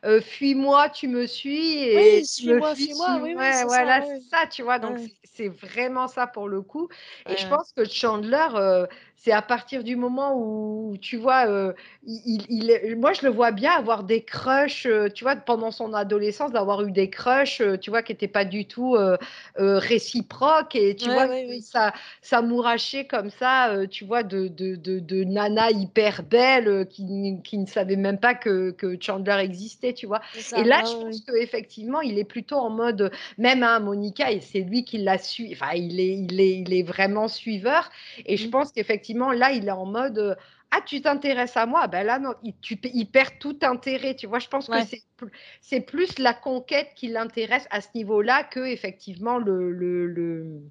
euh, 0.06 0.21
fuis-moi, 0.21 0.89
tu 0.89 1.07
me 1.07 1.25
suis. 1.27 1.80
Et 1.80 2.18
oui, 2.18 2.25
suis-moi, 2.25 2.75
fuis-moi. 2.75 3.19
Oui, 3.21 3.36
ouais, 3.36 3.63
voilà, 3.65 4.01
c'est 4.01 4.21
ça, 4.21 4.47
tu 4.47 4.63
vois. 4.63 4.80
Donc, 4.80 4.97
c'est 5.24 5.50
vraiment 5.50 6.07
ça 6.07 6.27
pour 6.27 6.47
le 6.47 6.62
coup. 6.62 6.88
Et 7.30 7.38
je 7.38 7.47
pense 7.47 7.71
que 7.74 7.86
Chandler, 7.86 8.86
c'est 9.18 9.32
à 9.32 9.42
partir 9.42 9.84
du 9.84 9.96
moment 9.96 10.34
où, 10.36 10.98
tu 11.02 11.18
vois, 11.18 11.48
euh, 11.48 11.74
il, 12.06 12.96
moi, 12.98 13.14
je 13.14 13.26
le 13.26 13.32
vois 13.32 13.52
bien 13.52 13.72
avoir 13.72 14.04
des 14.04 14.22
crushs, 14.22 14.86
euh, 14.86 15.10
tu 15.10 15.24
vois, 15.24 15.36
pendant 15.36 15.72
son 15.72 15.94
adolescence, 15.94 16.52
d'avoir 16.52 16.84
eu 16.84 16.92
des 16.92 17.10
crushs, 17.10 17.62
euh, 17.62 17.78
tu 17.78 17.90
vois, 17.90 18.04
qui 18.04 18.12
n'étaient 18.12 18.28
pas 18.28 18.46
du 18.46 18.66
tout 18.68 18.96
réciproques. 19.56 20.76
Et 20.76 20.96
tu 20.96 21.10
vois, 21.10 21.28
ça, 21.62 21.94
ça 22.22 22.42
mourachait 22.42 23.06
comme 23.06 23.30
ça, 23.30 23.88
tu 23.90 24.06
vois, 24.06 24.24
de, 24.24 24.48
de, 24.48 24.76
de, 24.76 25.24
nana 25.24 25.72
hyper 25.72 26.22
belle 26.22 26.88
qui, 26.90 27.40
qui, 27.44 27.58
ne 27.58 27.66
savait 27.66 27.96
même 27.96 28.20
pas 28.20 28.36
que, 28.36 28.72
que 28.72 28.96
Chandler 29.00 29.38
existait, 29.40 29.94
tu 29.94 30.06
vois. 30.06 30.22
et 30.56 30.64
là, 30.64 30.84
je 30.86 30.94
pense 30.94 31.22
qu'effectivement, 31.22 32.02
il 32.02 32.20
est 32.20 32.26
plutôt 32.26 32.58
en 32.58 32.70
mode, 32.70 33.12
même 33.38 33.64
à 33.64 33.76
hein, 33.76 33.80
Monica, 33.80 34.32
et 34.32 34.42
c'est 34.42 34.60
lui 34.60 34.84
qui 34.84 35.00
l'a 35.00 35.18
su, 35.18 35.50
enfin, 35.54 35.74
il 35.76 36.00
est, 36.00 36.14
il, 36.14 36.40
est, 36.40 36.60
il 36.60 36.74
est 36.74 36.84
vraiment 36.84 37.28
suiveur. 37.28 37.90
Et 38.26 38.38
je 38.38 38.48
mmh. 38.48 38.52
pense 38.52 38.72
qu'effectivement, 38.72 39.05
là, 39.13 39.52
il 39.52 39.68
est 39.68 39.72
en 39.72 39.86
mode 39.86 40.18
euh, 40.18 40.36
Ah, 40.72 40.81
tu 40.86 41.02
t'intéresses 41.02 41.56
à 41.57 41.66
moi? 41.66 41.88
Ben 41.88 42.06
là, 42.06 42.19
non, 42.19 42.34
il, 42.44 42.56
tu, 42.60 42.78
il 42.84 43.06
perd 43.10 43.38
tout 43.40 43.57
intérêt. 43.62 44.16
Tu 44.16 44.28
vois, 44.28 44.40
je 44.40 44.48
pense 44.48 44.68
que 44.68 44.78
c'est 45.62 45.81
plus 45.81 46.19
la 46.19 46.34
conquête 46.34 46.90
qui 46.96 47.07
l'intéresse 47.07 47.68
à 47.69 47.81
ce 47.81 47.88
niveau-là 47.96 48.44
que, 48.44 48.60
effectivement, 48.66 49.38
le, 49.38 49.72
le, 49.72 50.07
le 50.07 50.62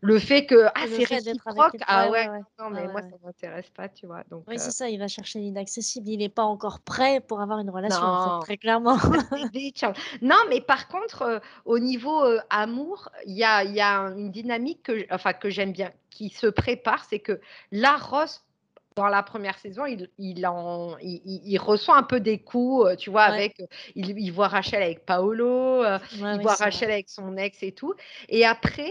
le 0.00 0.18
fait 0.18 0.46
que 0.46 0.66
ah 0.74 0.84
c'est 0.88 1.04
réciproque. 1.04 1.76
ah 1.86 2.08
ouais, 2.10 2.28
non 2.58 2.70
mais 2.70 2.86
moi 2.88 3.02
ça 3.02 3.16
m'intéresse 3.24 3.70
pas 3.70 3.88
tu 3.88 4.06
vois 4.06 4.22
donc 4.30 4.44
oui 4.48 4.58
c'est 4.58 4.68
euh 4.68 4.70
ça 4.70 4.88
il 4.88 4.98
va 4.98 5.08
chercher 5.08 5.40
l'inaccessible 5.40 6.08
il 6.08 6.18
n'est 6.18 6.28
pas 6.28 6.44
encore 6.44 6.80
prêt 6.80 7.20
pour 7.20 7.40
avoir 7.40 7.58
une 7.58 7.70
relation 7.70 8.40
très 8.40 8.56
clairement. 8.56 8.96
Non 10.22 10.36
mais 10.48 10.60
par 10.60 10.88
contre 10.88 11.22
euh, 11.22 11.38
au 11.64 11.78
niveau 11.78 12.22
amour 12.50 13.10
il 13.26 13.36
y 13.36 13.44
a, 13.44 13.64
y 13.64 13.80
a 13.80 14.00
une 14.16 14.30
dynamique 14.30 14.84
que 14.84 15.06
enfin 15.12 15.32
que 15.32 15.50
j'aime 15.50 15.72
bien 15.72 15.90
qui 16.18 16.30
se 16.30 16.48
prépare, 16.48 17.04
c'est 17.04 17.20
que 17.20 17.40
la 17.70 17.96
Ross 17.96 18.44
dans 18.98 19.06
la 19.06 19.22
première 19.22 19.56
saison, 19.58 19.86
il, 19.86 20.08
il, 20.18 20.44
en, 20.44 20.96
il, 21.00 21.56
reçoit 21.58 21.96
un 21.96 22.02
peu 22.02 22.18
des 22.18 22.38
coups, 22.38 22.84
euh, 22.84 22.96
tu 22.96 23.10
vois, 23.10 23.22
avec, 23.22 23.60
euh, 23.60 23.66
il, 23.94 24.32
voit 24.32 24.48
Rachel 24.48 24.82
avec 24.82 25.06
Paolo, 25.06 25.84
euh, 25.84 25.98
il 26.16 26.40
voit 26.42 26.54
Rachel 26.54 26.90
avec 26.90 27.08
son 27.08 27.36
ex 27.36 27.62
et 27.62 27.70
tout. 27.70 27.94
Et 28.28 28.44
après, 28.44 28.90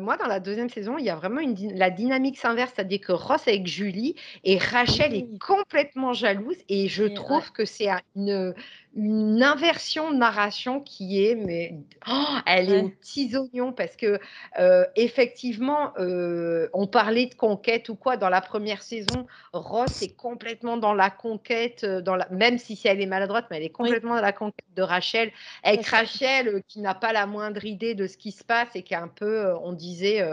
moi, 0.00 0.16
dans 0.16 0.26
la 0.26 0.40
deuxième 0.40 0.70
saison, 0.70 0.96
il 0.96 1.04
y 1.04 1.10
a 1.10 1.16
vraiment 1.16 1.40
une, 1.40 1.76
la 1.76 1.90
dynamique 1.90 2.38
s'inverse, 2.38 2.72
c'est-à-dire 2.74 3.00
que 3.00 3.12
Ross 3.12 3.46
avec 3.46 3.66
Julie 3.66 4.14
et 4.44 4.56
Rachel 4.56 5.14
est 5.14 5.38
complètement 5.38 6.14
jalouse 6.14 6.56
et 6.70 6.88
je 6.88 7.04
trouve 7.04 7.52
que 7.52 7.66
c'est 7.66 7.90
une, 8.16 8.54
une 8.96 9.42
inversion 9.42 10.12
de 10.12 10.16
narration 10.16 10.80
qui 10.80 11.24
est, 11.24 11.34
mais 11.34 11.74
oh, 12.08 12.36
elle 12.46 12.72
est 12.72 12.80
aux 12.82 12.88
petits 12.90 13.36
oignons 13.36 13.72
parce 13.72 13.96
que 13.96 14.20
euh, 14.58 14.84
effectivement, 14.94 15.92
euh, 15.98 16.68
on 16.72 16.86
parlait 16.86 17.26
de 17.26 17.34
conquête 17.34 17.88
ou 17.88 17.96
quoi 17.96 18.16
dans 18.16 18.28
la 18.28 18.40
première 18.40 18.82
saison. 18.82 19.26
Ross 19.52 20.02
est 20.02 20.14
complètement 20.16 20.76
dans 20.76 20.94
la 20.94 21.10
conquête, 21.10 21.82
euh, 21.82 22.00
dans 22.00 22.14
la, 22.14 22.28
même 22.30 22.58
si 22.58 22.80
elle 22.84 23.00
est 23.00 23.06
maladroite, 23.06 23.46
mais 23.50 23.56
elle 23.56 23.64
est 23.64 23.70
complètement 23.70 24.14
dans 24.14 24.22
la 24.22 24.32
conquête 24.32 24.64
de 24.76 24.82
Rachel. 24.82 25.32
Avec 25.64 25.86
Rachel 25.86 26.62
qui 26.68 26.80
n'a 26.80 26.94
pas 26.94 27.12
la 27.12 27.26
moindre 27.26 27.64
idée 27.64 27.94
de 27.94 28.06
ce 28.06 28.16
qui 28.16 28.30
se 28.30 28.44
passe 28.44 28.68
et 28.76 28.82
qui 28.82 28.94
est 28.94 28.98
un 28.98 29.08
peu, 29.08 29.54
on 29.62 29.72
disait 29.72 30.24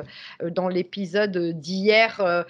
dans 0.41 0.67
l'épisode 0.67 1.36
d'hier, 1.59 2.45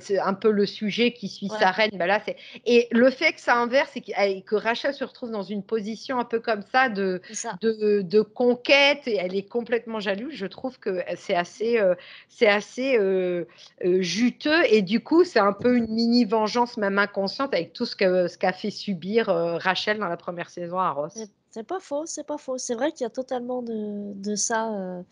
c'est 0.00 0.18
un 0.18 0.34
peu 0.34 0.50
le 0.50 0.66
sujet 0.66 1.12
qui 1.12 1.28
suit 1.28 1.48
sa 1.48 1.70
reine. 1.70 1.90
Ben 1.94 2.06
là, 2.06 2.20
c'est 2.24 2.36
et 2.66 2.88
le 2.90 3.10
fait 3.10 3.32
que 3.32 3.40
ça 3.40 3.56
inverse 3.56 3.90
et 3.96 4.42
que 4.42 4.54
Rachel 4.54 4.92
se 4.92 5.04
retrouve 5.04 5.30
dans 5.30 5.42
une 5.42 5.53
une 5.54 5.62
position 5.62 6.18
un 6.18 6.24
peu 6.24 6.40
comme 6.40 6.62
ça 6.62 6.88
de, 6.88 7.22
de, 7.62 8.20
conquête 8.20 9.06
et 9.06 9.16
elle 9.16 9.34
est 9.34 9.48
complètement 9.48 10.00
jalouse. 10.00 10.34
Je 10.34 10.46
trouve 10.46 10.78
que 10.78 11.02
c'est 11.16 11.34
assez, 11.34 11.78
euh, 11.78 11.94
c'est 12.28 12.48
assez 12.48 12.98
euh, 12.98 13.44
euh, 13.84 14.02
juteux 14.02 14.62
et 14.68 14.82
du 14.82 15.00
coup, 15.00 15.24
c'est 15.24 15.38
un 15.38 15.52
peu 15.52 15.76
une 15.76 15.88
mini 15.88 16.24
vengeance, 16.24 16.76
même 16.76 16.98
inconsciente, 16.98 17.54
avec 17.54 17.72
tout 17.72 17.86
ce 17.86 17.96
qu'a 17.96 18.28
ce 18.28 18.36
qu'a 18.36 18.52
fait 18.52 18.70
subir 18.70 19.26
Rachel 19.26 19.98
dans 19.98 20.08
la 20.08 20.16
première 20.16 20.50
saison 20.50 20.78
à 20.78 20.90
Ross. 20.90 21.14
C'est 21.54 21.62
pas 21.62 21.78
faux, 21.78 22.04
c'est 22.04 22.24
pas 22.24 22.36
faux. 22.36 22.58
C'est 22.58 22.74
vrai 22.74 22.90
qu'il 22.90 23.04
y 23.04 23.06
a 23.06 23.10
totalement 23.10 23.62
de, 23.62 24.12
de 24.12 24.34
ça. 24.34 24.72
Euh... 24.72 25.02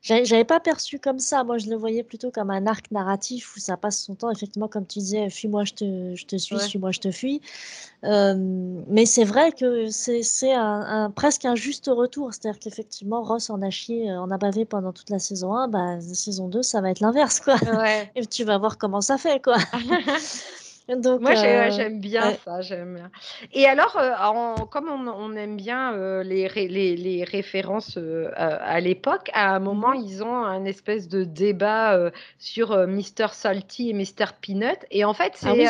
J'avais 0.00 0.42
pas 0.42 0.58
perçu 0.58 0.98
comme 0.98 1.20
ça. 1.20 1.44
Moi, 1.44 1.58
je 1.58 1.70
le 1.70 1.76
voyais 1.76 2.02
plutôt 2.02 2.32
comme 2.32 2.50
un 2.50 2.66
arc 2.66 2.90
narratif 2.90 3.54
où 3.54 3.60
ça 3.60 3.76
passe 3.76 4.02
son 4.02 4.16
temps, 4.16 4.28
effectivement, 4.28 4.66
comme 4.66 4.84
tu 4.84 4.98
disais, 4.98 5.30
fuis-moi, 5.30 5.62
je 5.62 5.74
te, 5.74 6.14
je 6.16 6.26
te 6.26 6.34
suis, 6.34 6.58
suis-moi, 6.58 6.90
je 6.90 6.98
te 6.98 7.12
fuis. 7.12 7.40
Euh, 8.02 8.34
mais 8.88 9.06
c'est 9.06 9.22
vrai 9.22 9.52
que 9.52 9.90
c'est 9.90 10.52
un, 10.52 10.80
un, 11.04 11.10
presque 11.12 11.44
un 11.44 11.54
juste 11.54 11.86
retour. 11.86 12.34
C'est-à-dire 12.34 12.58
qu'effectivement, 12.58 13.22
Ross 13.22 13.48
en 13.48 13.62
a 13.62 13.70
chié, 13.70 14.10
euh, 14.10 14.20
en 14.20 14.32
a 14.32 14.38
bavé 14.38 14.64
pendant 14.64 14.92
toute 14.92 15.08
la 15.08 15.20
saison 15.20 15.54
1. 15.54 15.68
Bah, 15.68 16.00
saison 16.00 16.48
2, 16.48 16.64
ça 16.64 16.80
va 16.80 16.90
être 16.90 16.98
l'inverse, 16.98 17.38
quoi. 17.38 17.54
Et 18.16 18.26
tu 18.26 18.42
vas 18.42 18.58
voir 18.58 18.76
comment 18.76 19.02
ça 19.02 19.18
fait, 19.18 19.40
quoi. 19.40 19.58
Moi, 20.88 21.30
euh, 21.30 21.70
j'aime 21.70 22.00
bien 22.00 22.34
ça, 22.44 22.60
j'aime 22.60 22.96
bien. 22.96 23.10
Et 23.52 23.66
alors, 23.66 23.96
euh, 23.96 24.64
comme 24.70 24.88
on, 24.88 25.36
aime 25.36 25.56
bien 25.56 25.94
euh, 25.94 26.22
les, 26.24 26.48
les, 26.48 27.24
références 27.24 27.98
à 28.36 28.80
l'époque, 28.80 29.30
à 29.32 29.54
un 29.54 29.60
mmh 29.60 29.64
moment, 29.64 29.92
ils 29.92 30.22
ont 30.24 30.44
un 30.44 30.64
espèce 30.64 31.08
de 31.08 31.24
débat 31.24 32.10
sur 32.38 32.76
Mr. 32.76 33.28
Salty 33.32 33.90
et 33.90 33.92
Mr. 33.92 34.32
Peanut. 34.40 34.78
Et 34.90 35.04
en 35.04 35.14
fait, 35.14 35.34
ah 35.44 35.52
c'est 35.54 35.66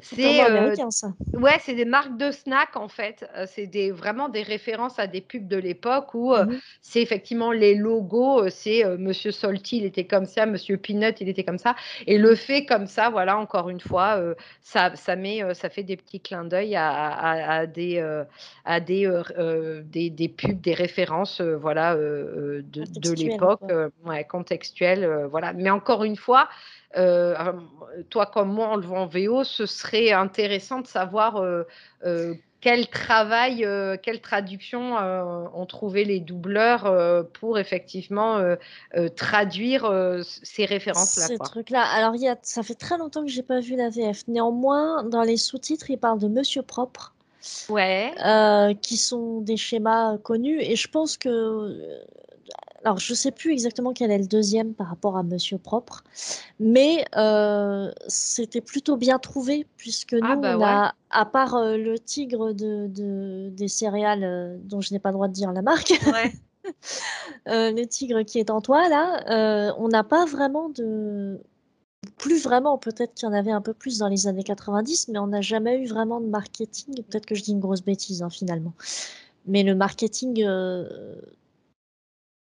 c'est 0.00 0.40
américain, 0.40 0.90
ça. 0.90 1.08
Ouais, 1.34 1.58
c'est 1.60 1.74
des 1.74 1.84
marques 1.84 2.16
de 2.16 2.30
snacks, 2.30 2.76
en 2.76 2.88
fait. 2.88 3.28
c'est 3.46 3.66
des, 3.66 3.90
vraiment 3.90 4.30
des 4.30 4.42
références 4.42 4.98
à 4.98 5.06
des 5.06 5.20
pubs 5.20 5.46
de 5.46 5.58
l'époque 5.58 6.14
où 6.14 6.34
mmh 6.34 6.58
c'est 6.80 7.02
effectivement 7.02 7.52
les 7.52 7.74
logos. 7.74 8.48
c'est 8.48 8.84
Monsieur 8.98 9.30
Salty, 9.30 9.78
il 9.78 9.84
était 9.84 10.04
comme 10.04 10.24
ça, 10.24 10.46
Monsieur 10.46 10.78
Peanut, 10.78 11.20
il 11.20 11.28
était 11.28 11.44
comme 11.44 11.58
ça. 11.58 11.74
Et 12.06 12.16
le 12.16 12.34
fait 12.34 12.64
comme 12.64 12.86
ça, 12.86 13.10
voilà, 13.10 13.36
encore 13.36 13.68
une 13.68 13.80
fois, 13.80 14.21
ça 14.60 14.94
ça 14.96 15.16
met, 15.16 15.54
ça 15.54 15.70
fait 15.70 15.82
des 15.82 15.96
petits 15.96 16.20
clins 16.20 16.44
d'œil 16.44 16.76
à 16.76 17.66
des, 17.66 17.98
à 18.64 18.80
des, 18.80 19.10
des 19.84 20.10
des 20.10 20.28
pubs, 20.28 20.60
des 20.60 20.74
références, 20.74 21.40
voilà, 21.40 21.94
de 21.96 22.62
de 22.62 23.12
l'époque, 23.12 23.62
ouais, 24.04 24.24
contextuelles, 24.24 25.26
voilà. 25.30 25.52
Mais 25.52 25.70
encore 25.70 26.04
une 26.04 26.16
fois, 26.16 26.48
toi 26.94 28.26
comme 28.26 28.52
moi, 28.52 28.70
on 28.72 28.76
le 28.76 28.86
voit 28.86 29.00
en 29.00 29.06
VO, 29.06 29.44
ce 29.44 29.66
serait 29.66 30.12
intéressant 30.12 30.80
de 30.80 30.86
savoir, 30.86 31.42
quel 32.62 32.86
travail, 32.86 33.64
euh, 33.64 33.96
quelle 34.00 34.20
traduction 34.20 34.96
euh, 34.96 35.44
ont 35.52 35.66
trouvé 35.66 36.04
les 36.04 36.20
doubleurs 36.20 36.86
euh, 36.86 37.24
pour 37.24 37.58
effectivement 37.58 38.40
traduire 39.16 39.90
ces 40.22 40.64
références-là. 40.64 41.26
Ces 41.26 41.38
trucs-là. 41.38 41.82
Alors, 41.82 42.14
y 42.14 42.28
a, 42.28 42.36
ça 42.42 42.62
fait 42.62 42.76
très 42.76 42.96
longtemps 42.96 43.22
que 43.22 43.30
j'ai 43.30 43.42
pas 43.42 43.60
vu 43.60 43.74
la 43.76 43.90
VF. 43.90 44.22
Néanmoins, 44.28 45.02
dans 45.02 45.22
les 45.22 45.36
sous-titres, 45.36 45.90
il 45.90 45.98
parle 45.98 46.20
de 46.20 46.28
Monsieur 46.28 46.62
Propre. 46.62 47.12
Ouais. 47.68 48.14
qui 48.80 48.96
sont 48.96 49.40
des 49.40 49.56
schémas 49.56 50.16
connus. 50.18 50.60
Et 50.60 50.76
je 50.76 50.88
pense 50.88 51.16
que 51.16 52.00
alors 52.84 52.98
je 52.98 53.14
sais 53.14 53.30
plus 53.30 53.52
exactement 53.52 53.92
quel 53.92 54.10
est 54.10 54.18
le 54.18 54.26
deuxième 54.26 54.74
par 54.74 54.88
rapport 54.88 55.16
à 55.16 55.22
Monsieur 55.22 55.58
Propre, 55.58 56.02
mais 56.58 57.04
euh, 57.16 57.92
c'était 58.08 58.60
plutôt 58.60 58.96
bien 58.96 59.18
trouvé 59.18 59.66
puisque 59.76 60.14
ah, 60.20 60.34
nous 60.34 60.40
bah 60.40 60.56
on 60.58 60.62
a, 60.62 60.94
à 61.10 61.24
part 61.24 61.54
euh, 61.54 61.76
le 61.76 61.98
tigre 61.98 62.52
de, 62.52 62.88
des 63.50 63.68
céréales 63.68 64.24
euh, 64.24 64.56
dont 64.64 64.80
je 64.80 64.92
n'ai 64.92 64.98
pas 64.98 65.10
le 65.10 65.14
droit 65.14 65.28
de 65.28 65.32
dire 65.32 65.52
la 65.52 65.62
marque, 65.62 65.92
le 67.46 67.84
tigre 67.84 68.22
qui 68.22 68.38
est 68.38 68.50
en 68.50 68.60
toi 68.60 68.88
là, 68.88 69.74
on 69.78 69.88
n'a 69.88 70.04
pas 70.04 70.24
vraiment 70.24 70.68
de 70.68 71.40
plus 72.18 72.42
vraiment, 72.42 72.78
peut-être 72.78 73.14
qu'il 73.14 73.28
y 73.28 73.30
en 73.30 73.34
avait 73.34 73.52
un 73.52 73.60
peu 73.60 73.74
plus 73.74 73.98
dans 73.98 74.08
les 74.08 74.26
années 74.26 74.42
90, 74.42 75.08
mais 75.08 75.18
on 75.20 75.28
n'a 75.28 75.40
jamais 75.40 75.80
eu 75.80 75.86
vraiment 75.86 76.20
de 76.20 76.26
marketing. 76.26 77.02
Peut-être 77.04 77.26
que 77.26 77.36
je 77.36 77.42
dis 77.44 77.52
une 77.52 77.60
grosse 77.60 77.82
bêtise 77.82 78.22
hein, 78.22 78.30
finalement. 78.30 78.72
Mais 79.46 79.62
le 79.62 79.76
marketing 79.76 80.44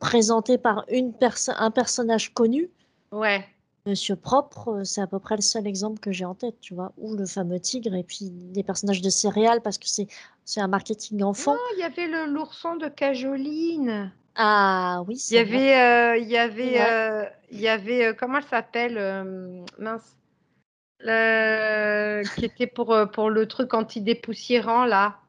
présenté 0.05 0.57
par 0.59 0.85
une 0.89 1.13
un 1.57 1.71
personnage 1.71 2.33
connu. 2.33 2.69
Ouais. 3.11 3.43
Monsieur 3.87 4.15
Propre, 4.15 4.69
euh, 4.69 4.83
c'est 4.83 5.01
à 5.01 5.07
peu 5.07 5.19
près 5.19 5.35
le 5.35 5.41
seul 5.41 5.67
exemple 5.67 5.99
que 5.99 6.11
j'ai 6.11 6.25
en 6.25 6.35
tête, 6.35 6.59
tu 6.61 6.73
vois. 6.73 6.91
Ou 6.97 7.15
le 7.15 7.25
fameux 7.25 7.59
tigre, 7.59 7.93
et 7.95 8.03
puis 8.03 8.29
des 8.29 8.63
personnages 8.63 9.01
de 9.01 9.09
céréales, 9.09 9.61
parce 9.61 9.77
que 9.77 9.87
c'est, 9.87 10.07
c'est 10.43 10.61
un 10.61 10.67
marketing 10.67 11.23
enfant. 11.23 11.53
Non, 11.53 11.59
il 11.75 11.79
y 11.79 11.83
avait 11.83 12.07
le 12.07 12.31
l'ourson 12.31 12.75
de 12.75 12.87
Cajoline. 12.87 14.11
Ah 14.35 15.03
oui, 15.07 15.23
Il 15.29 15.35
y 15.35 15.39
avait, 15.39 15.75
euh, 15.79 16.17
il 16.17 16.27
y 16.27 16.37
avait, 16.37 16.81
euh, 16.81 17.25
il 17.51 17.59
y 17.59 17.67
avait, 17.67 18.15
comment 18.17 18.37
elle 18.37 18.43
s'appelle 18.43 19.65
Mince. 19.79 20.17
qui 22.35 22.45
était 22.45 22.67
pour, 22.67 22.95
pour 23.13 23.29
le 23.29 23.47
truc 23.47 23.73
anti-dépoussiérant, 23.73 24.85
là. 24.85 25.19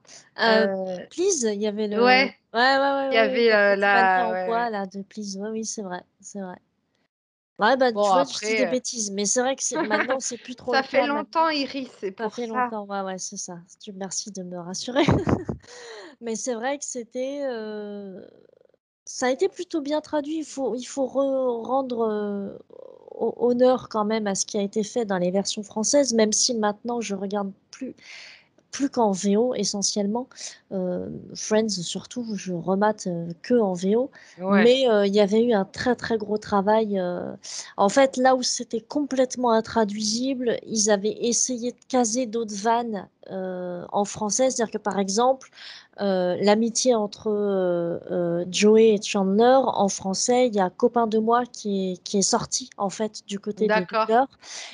Please, 1.11 1.43
il 1.53 1.61
y 1.61 1.67
avait 1.67 1.89
le. 1.89 2.03
Ouais. 2.03 2.35
Ouais, 2.53 2.61
ouais, 2.61 2.79
ouais. 2.79 3.09
Il 3.11 3.15
y 3.15 3.19
avait 3.19 3.53
euh, 3.53 3.77
la. 3.77 4.27
en 4.27 4.47
bois, 4.47 4.71
là, 4.71 4.87
de 4.87 5.03
Please. 5.03 5.39
Ouais, 5.39 5.51
oui, 5.51 5.65
c'est 5.65 5.83
vrai, 5.83 6.03
c'est 6.21 6.41
vrai. 6.41 6.57
Ouais, 7.59 7.75
bah, 7.79 7.91
tu 7.91 7.95
vois, 7.99 8.25
je 8.25 8.47
dis 8.47 8.55
des 8.55 8.67
euh 8.67 8.71
bêtises, 8.71 9.11
mais 9.13 9.25
c'est 9.25 9.41
vrai 9.41 9.57
que 9.57 9.87
maintenant, 9.87 10.21
c'est 10.21 10.37
plus 10.37 10.55
trop 10.55 10.75
ça 10.75 10.83
fait 10.83 11.07
longtemps, 11.07 11.49
Iris, 11.49 11.89
c'est 12.01 12.17
Ça 12.19 12.29
fait 12.29 12.47
longtemps, 12.47 12.85
ouais, 12.85 13.01
ouais, 13.01 13.19
c'est 13.19 13.39
ça. 13.39 13.59
Merci 13.95 14.31
de 14.31 14.43
me 14.43 14.59
rassurer. 14.59 15.05
Mais 16.21 16.37
c'est 16.37 16.55
vrai 16.55 16.77
que 16.79 16.85
c'était, 16.85 17.41
euh, 17.45 18.21
ça 19.07 19.27
a 19.27 19.31
été 19.31 19.49
plutôt 19.49 19.81
bien 19.81 20.03
traduit. 20.03 20.39
Il 20.39 20.45
faut, 20.45 20.75
il 20.75 20.85
faut 20.85 21.07
rendre 21.07 22.59
honneur 23.11 23.89
quand 23.89 24.05
même 24.05 24.27
à 24.27 24.35
ce 24.35 24.45
qui 24.45 24.59
a 24.59 24.63
été 24.63 24.83
fait 24.83 25.05
dans 25.05 25.19
les 25.19 25.31
versions 25.31 25.63
françaises, 25.63 26.13
même 26.13 26.33
si 26.33 26.55
maintenant 26.55 27.01
je 27.01 27.15
regarde 27.15 27.53
plus 27.71 27.95
plus 28.77 28.91
qu'en 28.91 29.11
VO 29.11 29.55
essentiellement. 29.55 30.29
Euh, 30.71 31.09
Friends 31.35 31.71
surtout, 31.71 32.27
je 32.35 32.53
remate 32.53 33.07
euh, 33.07 33.33
que 33.41 33.55
en 33.55 33.73
VO. 33.73 34.11
Mais 34.39 34.87
euh, 34.87 35.07
il 35.07 35.15
y 35.15 35.21
avait 35.21 35.43
eu 35.43 35.55
un 35.55 35.65
très 35.65 35.97
très 35.97 36.19
gros 36.19 36.37
travail. 36.37 37.03
En 37.79 37.89
fait, 37.89 38.19
là 38.19 38.37
où 38.37 38.43
c'était 38.43 38.83
complètement 38.83 39.53
intraduisible, 39.53 40.59
ils 40.67 40.91
avaient 40.91 41.17
essayé 41.23 41.73
de 41.73 41.79
caser 41.89 42.27
d'autres 42.27 42.55
vannes 42.55 43.09
en 43.31 44.05
français. 44.05 44.51
C'est-à-dire 44.51 44.73
que 44.73 44.79
par 44.79 44.99
exemple, 44.99 45.49
l'amitié 45.99 46.95
entre 46.95 48.45
Joey 48.51 48.95
et 48.95 49.03
Chandler, 49.03 49.59
en 49.65 49.89
français, 49.89 50.49
il 50.49 50.55
y 50.55 50.61
a 50.61 50.69
Copain 50.69 51.07
de 51.07 51.19
moi 51.19 51.45
qui 51.51 51.93
est, 51.93 52.03
qui 52.03 52.19
est 52.19 52.29
sorti 52.37 52.69
en 52.77 52.91
fait 52.91 53.23
du 53.27 53.41
côté 53.41 53.67
des 53.67 53.75
doubleurs. 53.75 54.29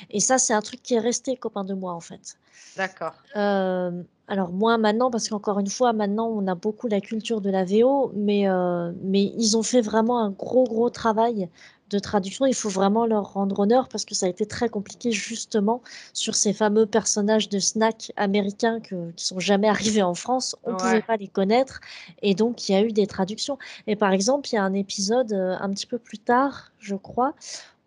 Et 0.09 0.19
ça, 0.19 0.37
c'est 0.37 0.53
un 0.53 0.61
truc 0.61 0.83
qui 0.83 0.95
est 0.95 0.99
resté 0.99 1.37
Copain 1.37 1.63
de 1.63 1.73
moi 1.73 1.93
en 1.93 2.01
fait. 2.01 2.37
D'accord. 2.77 3.13
Euh, 3.35 4.03
alors 4.27 4.51
moins 4.51 4.77
maintenant 4.77 5.11
parce 5.11 5.29
qu'encore 5.29 5.59
une 5.59 5.69
fois, 5.69 5.93
maintenant 5.93 6.27
on 6.27 6.47
a 6.47 6.55
beaucoup 6.55 6.87
la 6.87 7.01
culture 7.01 7.41
de 7.41 7.49
la 7.49 7.65
VO, 7.65 8.11
mais, 8.15 8.47
euh, 8.47 8.91
mais 9.01 9.23
ils 9.37 9.57
ont 9.57 9.63
fait 9.63 9.81
vraiment 9.81 10.19
un 10.19 10.31
gros, 10.31 10.63
gros 10.63 10.89
travail 10.89 11.49
de 11.89 11.99
traduction. 11.99 12.45
Il 12.45 12.55
faut 12.55 12.69
vraiment 12.69 13.05
leur 13.05 13.33
rendre 13.33 13.59
honneur 13.59 13.87
parce 13.89 14.05
que 14.05 14.15
ça 14.15 14.25
a 14.25 14.29
été 14.29 14.45
très 14.45 14.69
compliqué 14.69 15.11
justement 15.11 15.81
sur 16.13 16.35
ces 16.35 16.53
fameux 16.53 16.85
personnages 16.85 17.49
de 17.49 17.59
snack 17.59 18.11
américains 18.15 18.79
que, 18.79 19.11
qui 19.11 19.25
sont 19.25 19.39
jamais 19.39 19.67
arrivés 19.67 20.01
en 20.01 20.15
France. 20.15 20.55
On 20.63 20.71
ne 20.71 20.77
pouvait 20.77 21.01
pas 21.01 21.17
les 21.17 21.27
connaître 21.27 21.81
et 22.21 22.33
donc 22.33 22.67
il 22.67 22.71
y 22.71 22.75
a 22.75 22.81
eu 22.81 22.91
des 22.91 23.05
traductions. 23.05 23.59
Et 23.85 23.95
par 23.95 24.13
exemple, 24.13 24.49
il 24.51 24.55
y 24.55 24.57
a 24.57 24.63
un 24.63 24.73
épisode 24.73 25.33
euh, 25.33 25.55
un 25.59 25.69
petit 25.69 25.85
peu 25.85 25.99
plus 25.99 26.17
tard, 26.17 26.71
je 26.79 26.95
crois, 26.95 27.33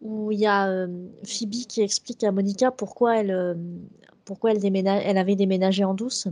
où 0.02 0.30
il 0.30 0.38
y 0.38 0.46
a 0.46 0.86
Phoebe 1.24 1.66
qui 1.66 1.80
explique 1.80 2.22
à 2.22 2.30
Monica 2.30 2.70
pourquoi 2.70 3.16
elle, 3.16 3.56
pourquoi 4.26 4.52
elle, 4.52 4.60
elle 4.86 5.16
avait 5.16 5.36
déménagé 5.36 5.84
en 5.84 5.94
douce. 5.94 6.28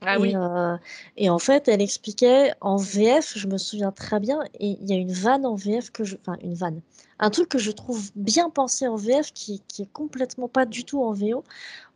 Ah 0.00 0.16
et, 0.16 0.18
oui. 0.18 0.32
Euh, 0.36 0.76
et 1.16 1.30
en 1.30 1.38
fait, 1.38 1.68
elle 1.68 1.80
expliquait 1.80 2.52
en 2.60 2.76
VF, 2.76 3.36
je 3.36 3.46
me 3.46 3.58
souviens 3.58 3.90
très 3.90 4.20
bien, 4.20 4.40
et 4.60 4.78
il 4.80 4.88
y 4.88 4.92
a 4.92 4.96
une 4.96 5.12
vanne 5.12 5.44
en 5.44 5.54
VF 5.54 5.90
que 5.90 6.04
je. 6.04 6.16
Enfin, 6.20 6.36
une 6.42 6.54
vanne. 6.54 6.80
Un 7.18 7.30
truc 7.30 7.48
que 7.48 7.58
je 7.58 7.72
trouve 7.72 8.10
bien 8.14 8.48
pensé 8.48 8.86
en 8.86 8.94
VF 8.94 9.32
qui, 9.32 9.60
qui 9.66 9.82
est 9.82 9.92
complètement 9.92 10.46
pas 10.46 10.66
du 10.66 10.84
tout 10.84 11.02
en 11.02 11.12
VO, 11.12 11.42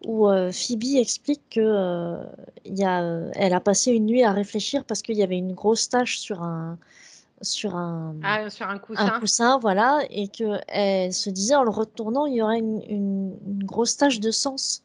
où 0.04 0.28
euh, 0.28 0.50
Phoebe 0.50 0.96
explique 0.96 1.42
que 1.50 1.60
euh, 1.60 2.24
y 2.64 2.82
a, 2.82 3.02
elle 3.34 3.54
a 3.54 3.60
passé 3.60 3.92
une 3.92 4.06
nuit 4.06 4.24
à 4.24 4.32
réfléchir 4.32 4.84
parce 4.84 5.00
qu'il 5.00 5.16
y 5.16 5.22
avait 5.22 5.38
une 5.38 5.52
grosse 5.52 5.88
tache 5.88 6.18
sur 6.18 6.42
un, 6.42 6.76
sur 7.40 7.76
un, 7.76 8.16
ah, 8.24 8.50
sur 8.50 8.68
un 8.68 8.78
coussin. 8.78 9.06
un 9.06 9.20
coussin, 9.20 9.58
voilà, 9.60 10.00
et 10.10 10.26
qu'elle 10.26 11.12
se 11.12 11.30
disait 11.30 11.54
en 11.54 11.62
le 11.62 11.70
retournant, 11.70 12.26
il 12.26 12.34
y 12.34 12.42
aurait 12.42 12.58
une, 12.58 12.82
une, 12.88 13.36
une 13.46 13.64
grosse 13.64 13.96
tache 13.96 14.18
de 14.18 14.32
sens 14.32 14.82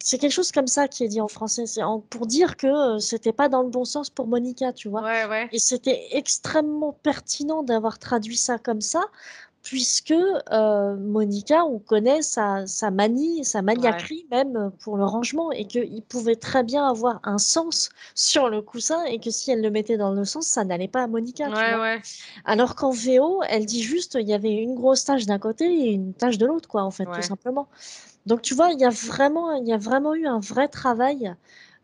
c'est 0.00 0.18
quelque 0.18 0.32
chose 0.32 0.52
comme 0.52 0.66
ça 0.66 0.88
qui 0.88 1.04
est 1.04 1.08
dit 1.08 1.20
en 1.20 1.28
français. 1.28 1.66
C'est 1.66 1.82
pour 2.10 2.26
dire 2.26 2.56
que 2.56 2.66
euh, 2.66 2.98
c'était 2.98 3.32
pas 3.32 3.48
dans 3.48 3.62
le 3.62 3.70
bon 3.70 3.84
sens 3.84 4.10
pour 4.10 4.26
Monica, 4.26 4.72
tu 4.72 4.88
vois. 4.88 5.02
Ouais, 5.02 5.26
ouais. 5.26 5.48
Et 5.52 5.58
c'était 5.58 6.08
extrêmement 6.12 6.92
pertinent 7.02 7.62
d'avoir 7.62 7.98
traduit 7.98 8.36
ça 8.36 8.58
comme 8.58 8.80
ça, 8.82 9.00
puisque 9.62 10.12
euh, 10.52 10.96
Monica, 10.96 11.64
on 11.64 11.78
connaît 11.78 12.22
sa, 12.22 12.66
sa 12.66 12.90
manie, 12.90 13.44
sa 13.44 13.62
maniaquerie 13.62 14.26
même 14.30 14.70
pour 14.80 14.96
le 14.96 15.04
rangement, 15.04 15.50
et 15.52 15.66
qu'il 15.66 16.02
pouvait 16.02 16.36
très 16.36 16.62
bien 16.62 16.86
avoir 16.86 17.20
un 17.24 17.38
sens 17.38 17.88
sur 18.14 18.48
le 18.50 18.62
coussin, 18.62 19.04
et 19.04 19.18
que 19.18 19.30
si 19.30 19.50
elle 19.50 19.62
le 19.62 19.70
mettait 19.70 19.96
dans 19.96 20.12
le 20.12 20.24
sens, 20.24 20.46
ça 20.46 20.64
n'allait 20.64 20.88
pas 20.88 21.02
à 21.02 21.06
Monica. 21.06 21.46
tu 21.46 21.50
vois. 21.50 21.80
Ouais. 21.80 22.02
Alors 22.44 22.74
qu'en 22.76 22.90
VO, 22.90 23.42
elle 23.48 23.64
dit 23.66 23.82
juste 23.82 24.18
il 24.20 24.28
y 24.28 24.34
avait 24.34 24.54
une 24.54 24.74
grosse 24.74 25.04
tache 25.04 25.26
d'un 25.26 25.38
côté 25.38 25.64
et 25.64 25.92
une 25.92 26.12
tache 26.12 26.38
de 26.38 26.46
l'autre, 26.46 26.68
quoi, 26.68 26.82
en 26.82 26.90
fait, 26.90 27.06
tout 27.06 27.22
simplement. 27.22 27.68
Donc 28.28 28.42
tu 28.42 28.54
vois, 28.54 28.72
il 28.72 28.78
y 28.78 28.84
a 28.84 28.90
vraiment, 28.90 29.54
il 29.54 29.66
y 29.66 29.72
a 29.72 29.78
vraiment 29.78 30.14
eu 30.14 30.26
un 30.26 30.38
vrai 30.38 30.68
travail 30.68 31.34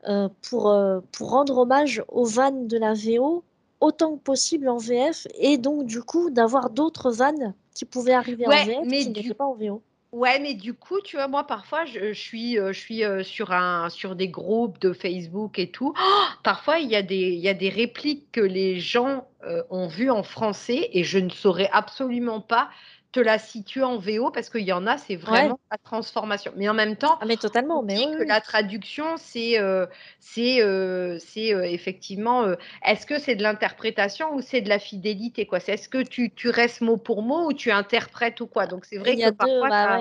euh, 0.07 0.29
pour, 0.43 0.69
euh, 0.69 1.01
pour 1.11 1.31
rendre 1.31 1.57
hommage 1.57 2.05
aux 2.09 2.27
vannes 2.27 2.69
de 2.69 2.77
la 2.77 2.93
VO 2.93 3.43
autant 3.81 4.17
que 4.17 4.23
possible 4.23 4.69
en 4.69 4.77
VF 4.77 5.27
et 5.39 5.57
donc 5.57 5.87
du 5.87 6.03
coup 6.03 6.29
d'avoir 6.29 6.69
d'autres 6.69 7.11
vannes 7.11 7.55
qui 7.75 7.87
pouvaient 7.87 8.13
arriver 8.13 8.47
en 8.47 8.51
VF 8.51 8.79
mais 8.85 9.01
qui 9.01 9.09
n'étaient 9.09 9.33
pas 9.33 9.47
en 9.47 9.55
VO. 9.55 9.83
Ouais, 10.13 10.39
mais 10.39 10.55
du 10.55 10.75
coup, 10.75 11.01
tu 11.01 11.17
vois, 11.17 11.27
moi, 11.27 11.45
parfois, 11.45 11.87
je, 11.87 12.13
suis, 12.13 12.57
euh, 12.57 12.73
je 12.73 12.79
suis 12.79 13.03
sur, 13.25 13.51
un, 13.51 13.89
sur 13.89 14.15
des 14.15 14.29
groupes 14.29 14.79
de 14.79 14.93
Facebook 14.93 15.59
et 15.59 15.73
tout. 15.73 15.93
Oh, 15.99 16.23
parfois, 16.45 16.79
il 16.79 16.89
y, 16.89 16.95
a 16.95 17.03
des, 17.03 17.31
il 17.31 17.41
y 17.41 17.49
a 17.49 17.55
des 17.55 17.69
répliques 17.69 18.31
que 18.31 18.41
les 18.41 18.79
gens 18.79 19.27
ont 19.71 19.89
vues 19.89 20.11
en 20.11 20.23
français 20.23 20.89
et 20.93 21.03
je 21.03 21.19
ne 21.19 21.31
saurais 21.31 21.69
absolument 21.73 22.41
pas 22.41 22.69
te 23.15 23.21
la 23.21 23.39
situer 23.39 23.85
en 23.85 23.97
VO 23.97 24.33
parce 24.33 24.51
qu'il 24.51 24.63
y 24.63 24.73
en 24.73 24.89
a, 24.89 24.99
c'est 24.99 25.15
vraiment 25.15 25.61
la 25.71 25.79
transformation. 25.79 26.53
Mais 26.57 26.69
en 26.69 26.75
même 26.75 26.97
temps, 26.97 27.17
ah, 27.21 27.27
mais 27.27 27.37
totalement, 27.37 27.81
mais 27.81 27.95
que 27.95 28.25
la 28.25 28.41
traduction, 28.41 29.17
c'est 29.19 29.61
euh, 29.61 29.87
c'est 30.19 30.61
euh, 30.61 31.17
c'est 31.21 31.55
euh, 31.55 31.63
effectivement, 31.63 32.45
est-ce 32.85 33.07
que 33.07 33.21
c'est 33.21 33.37
de 33.37 33.43
l'interprétation 33.45 34.35
ou 34.35 34.43
c'est 34.43 34.63
de 34.63 34.69
la 34.69 34.81
fidélité 34.81 35.47
quoi? 35.47 35.61
C'est 35.61 35.75
est-ce 35.75 35.89
que 35.89 36.03
tu, 36.03 36.33
tu, 36.33 36.49
restes 36.49 36.81
mot 36.81 36.97
pour 36.97 37.23
mot 37.23 37.47
ou 37.49 37.53
tu 37.53 37.71
interprètes 37.71 38.41
ou 38.41 38.49
quoi? 38.49 38.67
Donc 38.67 38.85
c'est 38.85 38.99
vrai 38.99 39.15
que 39.15 39.31
parfois. 39.31 39.69
Bah, 39.69 40.01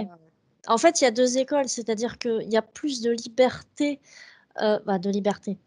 en 0.65 0.77
fait, 0.79 1.01
il 1.01 1.03
y 1.03 1.07
a 1.07 1.11
deux 1.11 1.37
écoles, 1.37 1.67
c'est-à-dire 1.67 2.17
qu'il 2.17 2.49
y 2.49 2.57
a 2.57 2.61
plus 2.63 3.01
de 3.01 3.11
liberté, 3.11 3.99
bah, 4.57 4.97
de 4.97 5.09
liberté. 5.11 5.57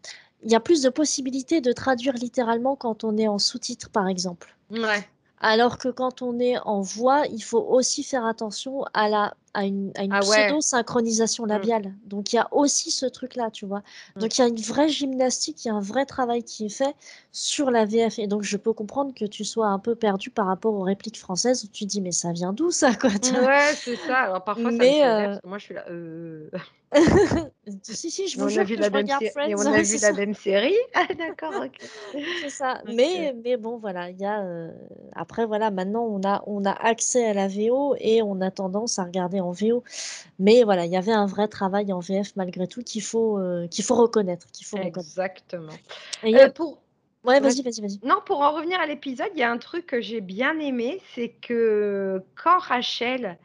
Il 0.43 0.51
y 0.51 0.55
a 0.55 0.59
plus 0.59 0.81
de 0.81 0.89
possibilités 0.89 1.61
de 1.61 1.71
traduire 1.71 2.13
littéralement 2.13 2.75
quand 2.75 3.05
on 3.05 3.15
est 3.15 3.27
en 3.27 3.37
sous-titre, 3.37 3.89
par 3.89 4.07
exemple. 4.07 4.55
Ouais. 4.69 5.07
Alors 5.39 5.77
que 5.79 5.89
quand 5.89 6.21
on 6.21 6.39
est 6.39 6.57
en 6.59 6.81
voix, 6.81 7.25
il 7.27 7.41
faut 7.43 7.61
aussi 7.61 8.03
faire 8.03 8.25
attention 8.25 8.83
à 8.93 9.09
la 9.09 9.35
à 9.53 9.65
une, 9.65 9.91
ah 9.97 10.19
pseudo-synchronisation 10.19 11.45
mmh. 11.45 11.49
labiale. 11.49 11.93
Donc 12.05 12.33
il 12.33 12.37
y 12.37 12.39
a 12.39 12.47
aussi 12.51 12.91
ce 12.91 13.05
truc-là, 13.05 13.49
tu 13.51 13.65
vois. 13.65 13.79
Mmh. 13.79 14.19
Donc 14.19 14.37
il 14.37 14.41
y 14.41 14.43
a 14.43 14.47
une 14.47 14.59
vraie 14.59 14.89
gymnastique, 14.89 15.65
il 15.65 15.69
y 15.69 15.71
a 15.71 15.75
un 15.75 15.81
vrai 15.81 16.05
travail 16.05 16.43
qui 16.43 16.65
est 16.65 16.75
fait 16.75 16.95
sur 17.31 17.71
la 17.71 17.85
VF. 17.85 18.19
Et 18.19 18.27
donc 18.27 18.43
je 18.43 18.57
peux 18.57 18.73
comprendre 18.73 19.13
que 19.13 19.25
tu 19.25 19.45
sois 19.45 19.67
un 19.67 19.79
peu 19.79 19.95
perdu 19.95 20.29
par 20.29 20.47
rapport 20.47 20.73
aux 20.73 20.83
répliques 20.83 21.19
françaises 21.19 21.63
où 21.63 21.67
tu 21.67 21.85
dis 21.85 22.01
mais 22.01 22.11
ça 22.11 22.31
vient 22.31 22.53
d'où 22.53 22.71
ça 22.71 22.93
quoi 22.93 23.09
Ouais, 23.09 23.73
c'est 23.75 23.95
ça. 23.95 24.17
Alors 24.17 24.43
parfois 24.43 24.71
ça 24.71 24.77
me 24.77 25.33
euh 25.33 25.39
moi 25.43 25.57
je 25.57 25.63
suis 25.63 25.73
là. 25.73 25.85
Euh... 25.89 26.49
si, 27.83 28.09
si, 28.09 28.27
je 28.27 28.39
vous 28.39 28.49
jure 28.49 28.65
que 28.65 28.75
je 28.75 28.89
regarde 28.89 29.23
Friends. 29.33 29.49
Et 29.49 29.55
on 29.55 29.59
a 29.59 29.81
vu 29.81 29.97
la 30.01 30.13
même 30.13 30.33
série. 30.33 30.75
Ah, 30.95 31.13
d'accord, 31.13 31.53
ok. 31.63 31.77
c'est 32.41 32.49
ça. 32.49 32.81
Mais, 32.87 33.35
mais 33.43 33.55
bon, 33.55 33.77
voilà, 33.77 34.09
il 34.09 34.19
y 34.19 34.25
a. 34.25 34.41
Euh, 34.41 34.71
après, 35.13 35.45
voilà, 35.45 35.69
maintenant, 35.69 36.03
on 36.03 36.21
a, 36.23 36.43
on 36.47 36.65
a 36.65 36.71
accès 36.71 37.25
à 37.27 37.33
la 37.33 37.47
VO 37.47 37.95
et 37.99 38.21
on 38.23 38.41
a 38.41 38.49
tendance 38.49 38.97
à 38.97 39.03
regarder 39.03 39.36
en 39.41 39.51
VO. 39.51 39.83
Mais 40.39 40.63
voilà, 40.63 40.85
il 40.85 40.91
y 40.91 40.97
avait 40.97 41.11
un 41.11 41.25
vrai 41.25 41.47
travail 41.47 41.91
en 41.93 41.99
VF 41.99 42.35
malgré 42.35 42.67
tout 42.67 42.81
qu'il 42.81 43.01
faut, 43.01 43.39
euh, 43.39 43.67
qu'il 43.67 43.83
faut 43.83 43.95
reconnaître. 43.95 44.47
Qu'il 44.51 44.65
faut 44.65 44.77
Exactement. 44.77 45.73
Et 46.23 46.35
euh, 46.35 46.49
pour. 46.49 46.81
Ouais, 47.23 47.39
vas-y, 47.41 47.61
vas-y, 47.61 47.81
vas-y. 47.81 47.99
Non, 48.03 48.21
pour 48.25 48.39
en 48.41 48.53
revenir 48.53 48.79
à 48.79 48.85
l'épisode, 48.85 49.29
il 49.33 49.39
y 49.39 49.43
a 49.43 49.51
un 49.51 49.57
truc 49.57 49.85
que 49.85 49.99
j'ai 49.99 50.21
bien 50.21 50.57
aimé, 50.59 51.01
c'est 51.13 51.29
que 51.29 52.23
quand 52.35 52.57
Rachel 52.59 53.37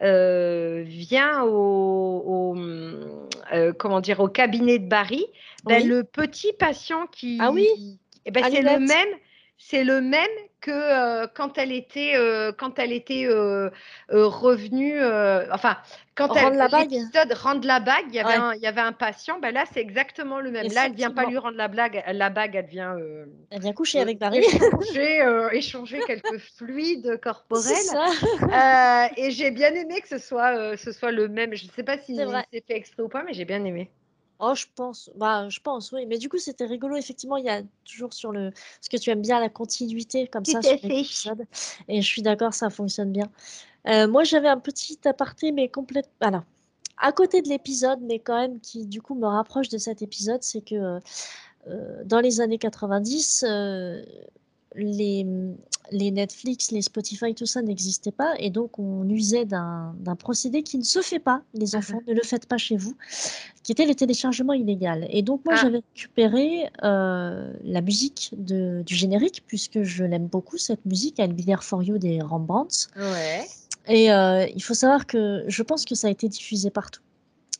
euh, 0.00 0.84
vient 0.86 1.42
au, 1.44 2.54
euh, 2.56 3.72
comment 3.72 4.00
dire, 4.00 4.20
au 4.20 4.28
cabinet 4.28 4.78
de 4.78 4.88
Barry, 4.88 5.26
ben, 5.64 5.86
le 5.86 6.04
petit 6.04 6.52
patient 6.52 7.06
qui. 7.08 7.38
Ah 7.40 7.50
oui 7.50 7.98
eh 8.24 8.30
ben, 8.30 8.44
C'est 8.44 8.62
le 8.62 8.78
même. 8.78 9.08
C'est 9.58 9.84
le 9.84 10.00
même 10.00 10.28
que 10.60 10.70
euh, 10.70 11.26
quand 11.32 11.58
elle 11.58 11.72
était, 11.72 12.14
quand 12.56 12.78
elle 12.78 12.92
était 12.92 13.28
revenue, 14.08 14.98
enfin, 15.52 15.76
quand 16.18 16.26
rendre 16.26 16.48
elle, 16.48 16.56
la 16.56 16.68
bague. 16.68 16.92
rendre 17.32 17.66
la 17.66 17.78
bague, 17.78 18.06
il 18.08 18.14
y 18.16 18.18
avait, 18.18 18.34
un, 18.34 18.52
il 18.54 18.60
y 18.60 18.66
avait 18.66 18.80
un 18.80 18.92
patient. 18.92 19.38
Ben 19.38 19.54
là, 19.54 19.64
c'est 19.72 19.80
exactement 19.80 20.40
le 20.40 20.50
même. 20.50 20.66
Là, 20.72 20.86
elle 20.86 20.94
vient 20.94 21.12
pas 21.12 21.26
lui 21.26 21.38
rendre 21.38 21.56
la 21.56 21.68
blague, 21.68 22.02
la 22.06 22.30
bague, 22.30 22.56
elle 22.56 22.66
vient. 22.66 22.96
Euh, 22.98 23.26
elle 23.50 23.60
vient 23.60 23.72
coucher 23.72 24.00
avec 24.00 24.18
Barry. 24.18 24.38
Échanger, 24.38 25.22
euh, 25.22 25.50
échanger 25.50 26.00
quelques 26.06 26.38
fluides 26.56 27.20
corporels. 27.22 27.76
Euh, 28.42 29.06
et 29.16 29.30
j'ai 29.30 29.52
bien 29.52 29.72
aimé 29.74 30.00
que 30.00 30.08
ce 30.08 30.18
soit, 30.18 30.76
ce 30.76 30.90
soit 30.90 31.12
le 31.12 31.28
même. 31.28 31.54
Je 31.54 31.66
ne 31.66 31.70
sais 31.70 31.84
pas 31.84 31.98
si 31.98 32.16
c'est 32.16 32.66
fait 32.66 32.76
exprès 32.76 33.02
ou 33.04 33.08
pas, 33.08 33.22
mais 33.22 33.32
j'ai 33.32 33.44
bien 33.44 33.64
aimé. 33.64 33.88
Oh, 34.40 34.54
je 34.54 34.66
pense, 34.74 35.10
bah, 35.16 35.48
je 35.48 35.58
pense, 35.60 35.90
oui. 35.92 36.06
Mais 36.06 36.18
du 36.18 36.28
coup, 36.28 36.38
c'était 36.38 36.66
rigolo. 36.66 36.96
Effectivement, 36.96 37.36
il 37.36 37.44
y 37.44 37.50
a 37.50 37.62
toujours 37.84 38.12
sur 38.12 38.30
le, 38.30 38.50
parce 38.50 38.88
que 38.90 38.96
tu 38.96 39.10
aimes 39.10 39.22
bien 39.22 39.40
la 39.40 39.48
continuité 39.48 40.28
comme 40.28 40.44
ça 40.44 40.62
sur 40.62 40.78
l'épisode. 40.82 41.44
Et 41.88 42.00
je 42.00 42.06
suis 42.06 42.22
d'accord, 42.22 42.54
ça 42.54 42.70
fonctionne 42.70 43.10
bien. 43.10 43.30
Euh, 43.88 44.06
moi, 44.06 44.24
j'avais 44.24 44.48
un 44.48 44.58
petit 44.60 44.98
aparté, 45.06 45.50
mais 45.50 45.68
complètement. 45.68 46.12
Alors, 46.20 46.42
à 46.98 47.12
côté 47.12 47.42
de 47.42 47.48
l'épisode, 47.48 48.00
mais 48.02 48.18
quand 48.18 48.38
même 48.38 48.60
qui, 48.60 48.86
du 48.86 49.02
coup, 49.02 49.14
me 49.14 49.26
rapproche 49.26 49.68
de 49.68 49.78
cet 49.78 50.02
épisode, 50.02 50.42
c'est 50.42 50.60
que 50.60 51.00
euh, 51.66 52.04
dans 52.04 52.20
les 52.20 52.40
années 52.40 52.58
90, 52.58 53.44
euh, 53.46 54.02
les, 54.74 55.26
les 55.90 56.10
Netflix, 56.10 56.70
les 56.70 56.82
Spotify, 56.82 57.34
tout 57.34 57.46
ça 57.46 57.62
n'existait 57.62 58.12
pas. 58.12 58.34
Et 58.38 58.50
donc, 58.50 58.78
on 58.78 59.08
usait 59.08 59.44
d'un 59.44 59.94
procédé 60.18 60.62
qui 60.62 60.78
ne 60.78 60.84
se 60.84 61.00
fait 61.00 61.18
pas, 61.18 61.42
les 61.54 61.74
ah 61.74 61.78
enfants, 61.78 62.00
ne 62.06 62.14
le 62.14 62.22
faites 62.22 62.46
pas 62.46 62.58
chez 62.58 62.76
vous, 62.76 62.96
qui 63.62 63.72
était 63.72 63.86
le 63.86 63.94
téléchargement 63.94 64.52
illégal. 64.52 65.06
Et 65.10 65.22
donc, 65.22 65.44
moi, 65.44 65.54
ah. 65.56 65.60
j'avais 65.62 65.82
récupéré 65.94 66.70
la 66.82 67.80
musique 67.82 68.30
de, 68.36 68.82
du 68.84 68.94
générique, 68.94 69.42
puisque 69.46 69.82
je 69.82 70.04
l'aime 70.04 70.26
beaucoup, 70.26 70.58
cette 70.58 70.84
musique, 70.84 71.18
I'll 71.18 71.32
Be 71.32 71.44
There 71.44 71.62
For 71.62 71.82
You 71.82 71.98
des 71.98 72.20
Rembrandts. 72.20 72.88
Ouais. 72.96 73.46
Et 73.88 74.12
euh, 74.12 74.46
il 74.54 74.62
faut 74.62 74.74
savoir 74.74 75.06
que 75.06 75.44
je 75.48 75.62
pense 75.62 75.84
que 75.84 75.94
ça 75.94 76.08
a 76.08 76.10
été 76.10 76.28
diffusé 76.28 76.70
partout. 76.70 77.00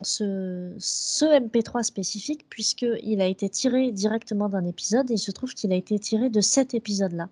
Ce, 0.03 0.73
ce 0.79 1.25
MP3 1.25 1.83
spécifique, 1.83 2.47
puisqu'il 2.49 3.21
a 3.21 3.27
été 3.27 3.49
tiré 3.49 3.91
directement 3.91 4.49
d'un 4.49 4.65
épisode, 4.65 5.11
et 5.11 5.15
il 5.15 5.19
se 5.19 5.31
trouve 5.31 5.55
qu'il 5.55 5.73
a 5.73 5.77
été 5.77 5.99
tiré 5.99 6.31
de 6.31 6.41
cet 6.41 6.75
épisode-là. 6.75 7.29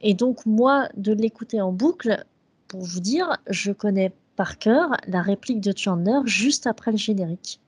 Et 0.00 0.14
donc, 0.14 0.46
moi, 0.46 0.88
de 0.96 1.12
l'écouter 1.12 1.60
en 1.60 1.72
boucle, 1.72 2.24
pour 2.68 2.80
vous 2.80 3.00
dire, 3.00 3.36
je 3.48 3.72
connais 3.72 4.12
par 4.36 4.58
cœur 4.58 4.90
la 5.06 5.22
réplique 5.22 5.60
de 5.60 5.76
Chandler 5.76 6.18
juste 6.24 6.66
après 6.66 6.90
le 6.90 6.96
générique. 6.96 7.60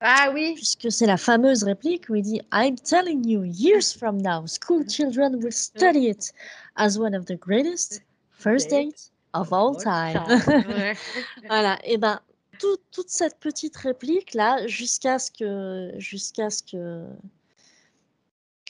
Ah 0.00 0.30
oui. 0.32 0.54
Puisque 0.54 0.90
c'est 0.90 1.06
la 1.06 1.16
fameuse 1.16 1.62
réplique 1.62 2.08
où 2.08 2.14
il 2.14 2.22
dit 2.22 2.40
I'm 2.52 2.76
telling 2.76 3.26
you, 3.26 3.44
years 3.44 3.92
from 3.96 4.20
now, 4.20 4.46
school 4.46 4.84
children 4.88 5.36
will 5.36 5.52
study 5.52 6.08
it 6.08 6.32
as 6.76 6.98
one 6.98 7.14
of 7.14 7.26
the 7.26 7.36
greatest 7.36 8.02
first 8.30 8.70
dates 8.70 9.10
of 9.32 9.52
all 9.52 9.76
time. 9.76 10.22
voilà, 11.48 11.78
et 11.84 11.96
ben 11.98 12.20
toute 12.58 13.08
cette 13.08 13.38
petite 13.38 13.76
réplique 13.76 14.34
là, 14.34 14.66
jusqu'à 14.66 15.18
ce 15.18 15.30
que, 15.30 15.92
jusqu'à 15.98 16.50
ce 16.50 16.62
que, 16.62 17.06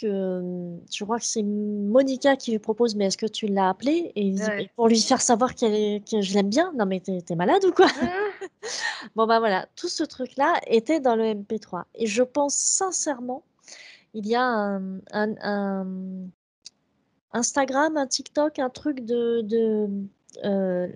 que 0.00 0.76
je 0.92 1.04
crois 1.04 1.18
que 1.18 1.24
c'est 1.24 1.42
Monica 1.42 2.36
qui 2.36 2.52
lui 2.52 2.58
propose, 2.58 2.94
mais 2.94 3.06
est-ce 3.06 3.16
que 3.16 3.26
tu 3.26 3.46
l'as 3.46 3.68
appelé 3.70 4.12
et 4.14 4.34
pour 4.76 4.88
lui 4.88 5.00
faire 5.00 5.20
savoir 5.20 5.54
qu'elle 5.54 5.74
est, 5.74 6.08
que 6.08 6.20
je 6.20 6.34
l'aime 6.34 6.50
bien. 6.50 6.72
Non 6.76 6.86
mais 6.86 7.00
t'es 7.00 7.34
malade 7.34 7.64
ou 7.64 7.72
quoi? 7.72 7.88
Ah. 8.00 8.08
Bon 9.14 9.26
ben 9.26 9.38
voilà, 9.38 9.66
tout 9.76 9.88
ce 9.88 10.02
truc 10.02 10.36
là 10.36 10.60
était 10.66 11.00
dans 11.00 11.14
le 11.14 11.34
MP3 11.34 11.84
et 11.94 12.06
je 12.06 12.22
pense 12.22 12.54
sincèrement, 12.54 13.44
il 14.14 14.26
y 14.26 14.34
a 14.34 14.42
un, 14.42 15.00
un 15.12 15.86
Instagram, 17.32 17.96
un 17.96 18.06
TikTok, 18.06 18.58
un 18.58 18.70
truc 18.70 19.04
de, 19.04 19.42
de 19.42 19.88
euh, 20.44 20.88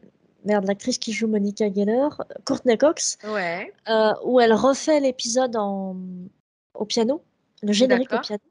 merde, 0.45 0.67
l'actrice 0.67 0.99
qui 0.99 1.13
joue 1.13 1.27
Monica 1.27 1.73
Geller, 1.73 2.09
Courtney 2.45 2.77
Cox, 2.79 3.19
ouais. 3.25 3.73
Euh, 3.89 4.13
où 4.25 4.41
elle 4.41 4.53
refait 4.53 5.01
l'épisode 5.01 5.57
au 5.57 6.85
piano, 6.87 7.23
le 7.63 7.73
générique 7.73 8.13
au 8.13 8.21
piano. 8.21 8.43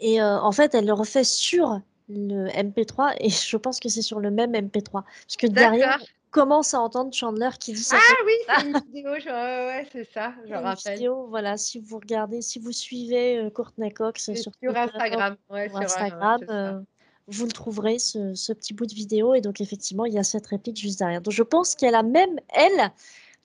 Et 0.00 0.22
euh, 0.22 0.38
en 0.40 0.52
fait, 0.52 0.74
elle 0.74 0.86
le 0.86 0.92
refait 0.92 1.24
sur 1.24 1.80
le 2.08 2.48
MP3 2.48 3.16
et 3.20 3.28
je 3.28 3.56
pense 3.56 3.80
que 3.80 3.88
c'est 3.88 4.02
sur 4.02 4.20
le 4.20 4.30
même 4.30 4.52
MP3. 4.52 5.02
Parce 5.02 5.36
que 5.38 5.46
derrière, 5.46 5.98
commence 6.30 6.74
à 6.74 6.80
entendre 6.80 7.12
Chandler 7.12 7.50
qui 7.58 7.72
dit 7.72 7.82
ça. 7.82 7.96
Ah 7.98 8.14
oui, 8.24 8.32
c'est 8.46 8.66
une 8.66 8.80
vidéo, 8.92 9.10
ouais, 9.10 9.86
c'est 9.90 10.04
ça, 10.12 10.34
je 10.44 10.50
une 10.50 10.54
rappelle. 10.56 10.94
vidéo, 10.94 11.26
voilà, 11.28 11.56
si 11.56 11.80
vous 11.80 11.98
regardez, 11.98 12.42
si 12.42 12.58
vous 12.58 12.72
suivez 12.72 13.50
Courtney 13.54 13.92
Cox 13.92 14.32
sur, 14.34 14.52
sur, 14.62 14.76
Instagram, 14.76 15.36
ouais, 15.50 15.68
sur 15.68 15.78
Instagram, 15.78 16.84
vous 17.28 17.46
le 17.46 17.52
trouverez, 17.52 17.98
ce, 17.98 18.52
petit 18.52 18.74
bout 18.74 18.86
de 18.86 18.94
vidéo. 18.94 19.34
Et 19.34 19.40
donc, 19.40 19.60
effectivement, 19.60 20.04
il 20.04 20.14
y 20.14 20.18
a 20.18 20.24
cette 20.24 20.46
réplique 20.46 20.78
juste 20.78 20.98
derrière. 20.98 21.20
Donc, 21.20 21.34
je 21.34 21.42
pense 21.42 21.74
qu'elle 21.74 21.94
a 21.94 22.02
même, 22.02 22.40
elle, 22.54 22.90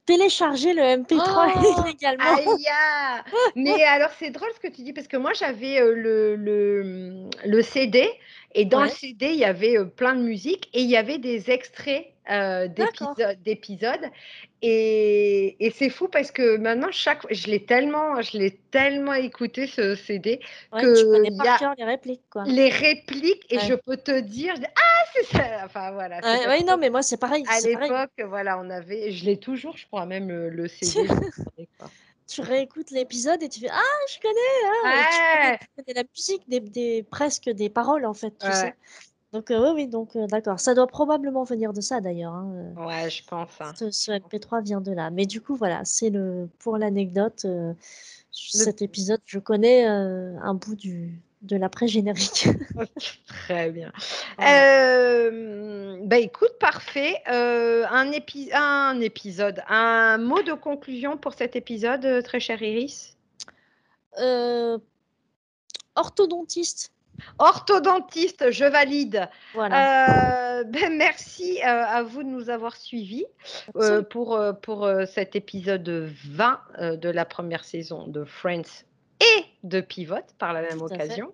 téléchargé 0.05 0.73
le 0.73 0.81
MP3 0.81 1.89
également. 1.91 2.57
Mais 3.55 3.83
alors, 3.87 4.09
c'est 4.19 4.31
drôle 4.31 4.49
ce 4.55 4.59
que 4.59 4.73
tu 4.73 4.83
dis, 4.83 4.93
parce 4.93 5.07
que 5.07 5.17
moi, 5.17 5.33
j'avais 5.33 5.79
euh, 5.79 5.93
le, 5.93 6.35
le, 6.35 7.29
le, 7.45 7.61
CD, 7.61 8.09
et 8.55 8.65
dans 8.65 8.83
le 8.83 8.89
CD, 8.89 9.27
il 9.27 9.39
y 9.39 9.45
avait 9.45 9.77
euh, 9.77 9.85
plein 9.85 10.15
de 10.15 10.21
musique, 10.21 10.69
et 10.73 10.81
il 10.81 10.89
y 10.89 10.97
avait 10.97 11.17
des 11.17 11.51
extraits 11.51 12.07
euh, 12.29 12.67
d'épisodes. 13.43 14.09
Et, 14.61 15.42
et 15.63 15.71
c'est 15.71 15.89
fou 15.89 16.09
parce 16.09 16.29
que 16.29 16.57
maintenant, 16.57 16.89
chaque 16.91 17.25
je 17.31 17.47
l'ai 17.47 17.63
tellement, 17.63 18.21
je 18.21 18.37
l'ai 18.37 18.51
tellement 18.69 19.13
écouté 19.13 19.65
ce 19.65 19.95
CD 19.95 20.41
que 20.73 20.99
tu 20.99 21.05
connais 21.05 21.37
par 21.37 21.57
cœur 21.57 21.73
les 21.77 21.85
répliques, 21.85 22.29
quoi. 22.29 22.43
Les 22.43 22.67
répliques, 22.67 23.45
et 23.49 23.59
je 23.59 23.73
peux 23.73 23.95
te 23.95 24.19
dire, 24.19 24.55
ah, 24.75 25.05
c'est 25.13 25.37
ça. 25.37 25.45
Enfin 25.63 25.91
voilà. 25.91 26.19
oui, 26.49 26.65
non, 26.65 26.75
mais 26.75 26.89
moi, 26.89 27.01
c'est 27.01 27.15
pareil. 27.15 27.45
À 27.47 27.61
l'époque, 27.61 28.11
voilà, 28.27 28.59
on 28.59 28.69
avait, 28.69 29.11
je 29.11 29.23
l'ai 29.23 29.37
toujours, 29.37 29.77
je 29.77 29.87
crois 29.87 30.05
même 30.05 30.27
le, 30.27 30.67
CD. 30.67 31.07
tu 32.27 32.41
réécoutes 32.41 32.91
l'épisode 32.91 33.41
et 33.41 33.47
tu 33.47 33.61
fais 33.61 33.69
ah 33.71 33.81
je 34.09 34.19
connais, 34.19 34.85
ah, 34.85 35.57
tu 35.61 35.67
connais 35.77 35.93
la 35.95 36.03
musique 36.13 36.41
des, 36.49 36.59
des, 36.59 37.03
presque 37.03 37.49
des 37.49 37.69
paroles 37.69 38.05
en 38.05 38.13
fait 38.13 38.33
tu 38.39 38.49
sais 38.49 38.73
donc, 39.33 39.47
oui, 39.49 39.69
oui, 39.73 39.87
donc, 39.87 40.15
d'accord. 40.29 40.59
Ça 40.59 40.73
doit 40.73 40.87
probablement 40.87 41.43
venir 41.43 41.73
de 41.73 41.81
ça 41.81 41.99
d'ailleurs, 42.01 42.33
hein, 42.33 42.73
Ouais, 42.77 43.09
je 43.09 43.23
pense, 43.25 43.49
hein. 43.59 43.73
Ce 43.75 44.11
MP3 44.11 44.63
vient 44.63 44.81
de 44.81 44.91
là. 44.91 45.09
Mais 45.09 45.25
du 45.25 45.41
coup, 45.41 45.55
voilà, 45.55 45.81
c'est 45.83 46.09
le 46.09 46.47
pour 46.59 46.77
l'anecdote, 46.77 47.45
cet 48.31 48.81
épisode, 48.81 49.21
je 49.25 49.39
connais, 49.39 49.85
un 49.85 50.53
bout 50.53 50.75
du 50.75 51.19
de 51.41 51.57
l'après-générique. 51.57 52.47
très 53.27 53.69
bien. 53.69 53.91
bah, 54.37 56.17
écoute, 56.17 56.53
parfait. 56.59 57.21
un 57.25 58.11
un 58.53 58.99
épisode, 59.01 59.61
un 59.67 60.17
mot 60.17 60.41
de 60.41 60.53
conclusion 60.53 61.17
pour 61.17 61.33
cet 61.33 61.55
épisode, 61.55 62.23
très 62.23 62.39
chère 62.39 62.61
Iris? 62.61 63.17
orthodontiste. 65.95 66.91
Orthodontiste, 67.39 68.51
je 68.51 68.65
valide. 68.65 69.29
Voilà. 69.53 70.59
Euh, 70.59 70.63
ben 70.63 70.95
merci 70.97 71.59
euh, 71.61 71.83
à 71.85 72.03
vous 72.03 72.23
de 72.23 72.29
nous 72.29 72.49
avoir 72.49 72.75
suivis 72.75 73.25
euh, 73.75 74.01
pour, 74.01 74.39
pour 74.61 74.89
cet 75.07 75.35
épisode 75.35 75.87
20 76.25 76.59
de 76.97 77.09
la 77.09 77.25
première 77.25 77.65
saison 77.65 78.07
de 78.07 78.23
Friends 78.23 78.85
et 79.19 79.45
de 79.63 79.81
Pivot 79.81 80.15
par 80.37 80.53
la 80.53 80.61
même 80.61 80.81
occasion. 80.81 81.33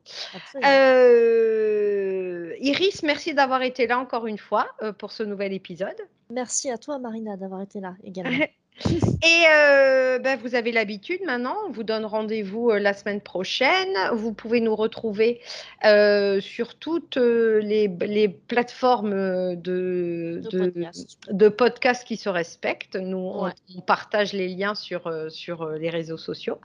Iris, 2.62 3.04
merci 3.04 3.34
d'avoir 3.34 3.62
été 3.62 3.88
là 3.88 4.00
encore 4.00 4.28
une 4.28 4.38
fois 4.38 4.68
pour 4.98 5.12
ce 5.12 5.24
nouvel 5.24 5.54
épisode. 5.54 5.96
Merci 6.32 6.70
à 6.70 6.78
toi, 6.78 7.00
Marina, 7.00 7.38
d'avoir 7.38 7.62
été 7.62 7.80
là 7.80 7.96
également. 8.04 8.46
Et 8.86 9.44
euh, 9.52 10.20
ben, 10.20 10.40
vous 10.40 10.56
avez 10.56 10.72
l'habitude 10.72 11.20
maintenant, 11.26 11.56
on 11.68 11.72
vous 11.72 11.84
donne 11.84 12.06
rendez-vous 12.06 12.70
euh, 12.70 12.80
la 12.80 12.94
semaine 12.94 13.20
prochaine. 13.20 13.98
Vous 14.14 14.34
pouvez 14.34 14.62
nous 14.62 14.76
retrouver 14.76 15.42
euh, 15.86 16.40
sur 16.40 16.76
toutes 16.76 17.18
les, 17.18 17.90
plateformes 18.48 19.56
de, 19.56 20.42
de, 21.30 21.50
podcasts. 21.50 22.08
qui 22.08 22.18
se 22.18 22.30
respectent. 22.30 22.96
Nous, 22.96 23.18
on, 23.18 23.82
partage 23.82 24.34
les 24.34 24.48
liens 24.48 24.76
sur, 24.76 25.12
sur 25.30 25.68
les 25.70 25.90
réseaux 25.90 26.18
sociaux. 26.18 26.60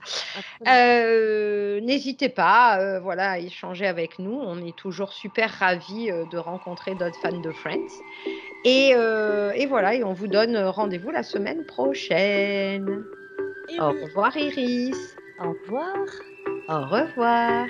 N'hésitez 0.65 2.29
pas 2.29 2.99
voilà, 2.99 3.31
à 3.31 3.39
échanger 3.39 3.87
avec 3.87 4.19
nous. 4.19 4.39
On 4.41 4.65
est 4.65 4.75
toujours 4.75 5.13
super 5.13 5.49
ravis 5.51 6.09
de 6.31 6.37
rencontrer 6.37 6.95
d'autres 6.95 7.19
fans 7.21 7.39
de 7.39 7.51
Friends. 7.51 8.01
Euh, 8.65 9.51
et, 9.51 9.67
voilà, 9.67 9.93
et 9.93 10.03
on 10.03 10.13
vous 10.13 10.27
donne 10.27 10.57
rendez-vous 10.57 11.11
la 11.11 11.23
semaine 11.23 11.65
prochaine. 11.65 12.04
Au 13.79 13.89
revoir 13.89 14.35
Iris. 14.37 15.15
Au 15.39 15.53
revoir. 15.53 16.05
Au 16.67 16.81
revoir. 16.85 17.67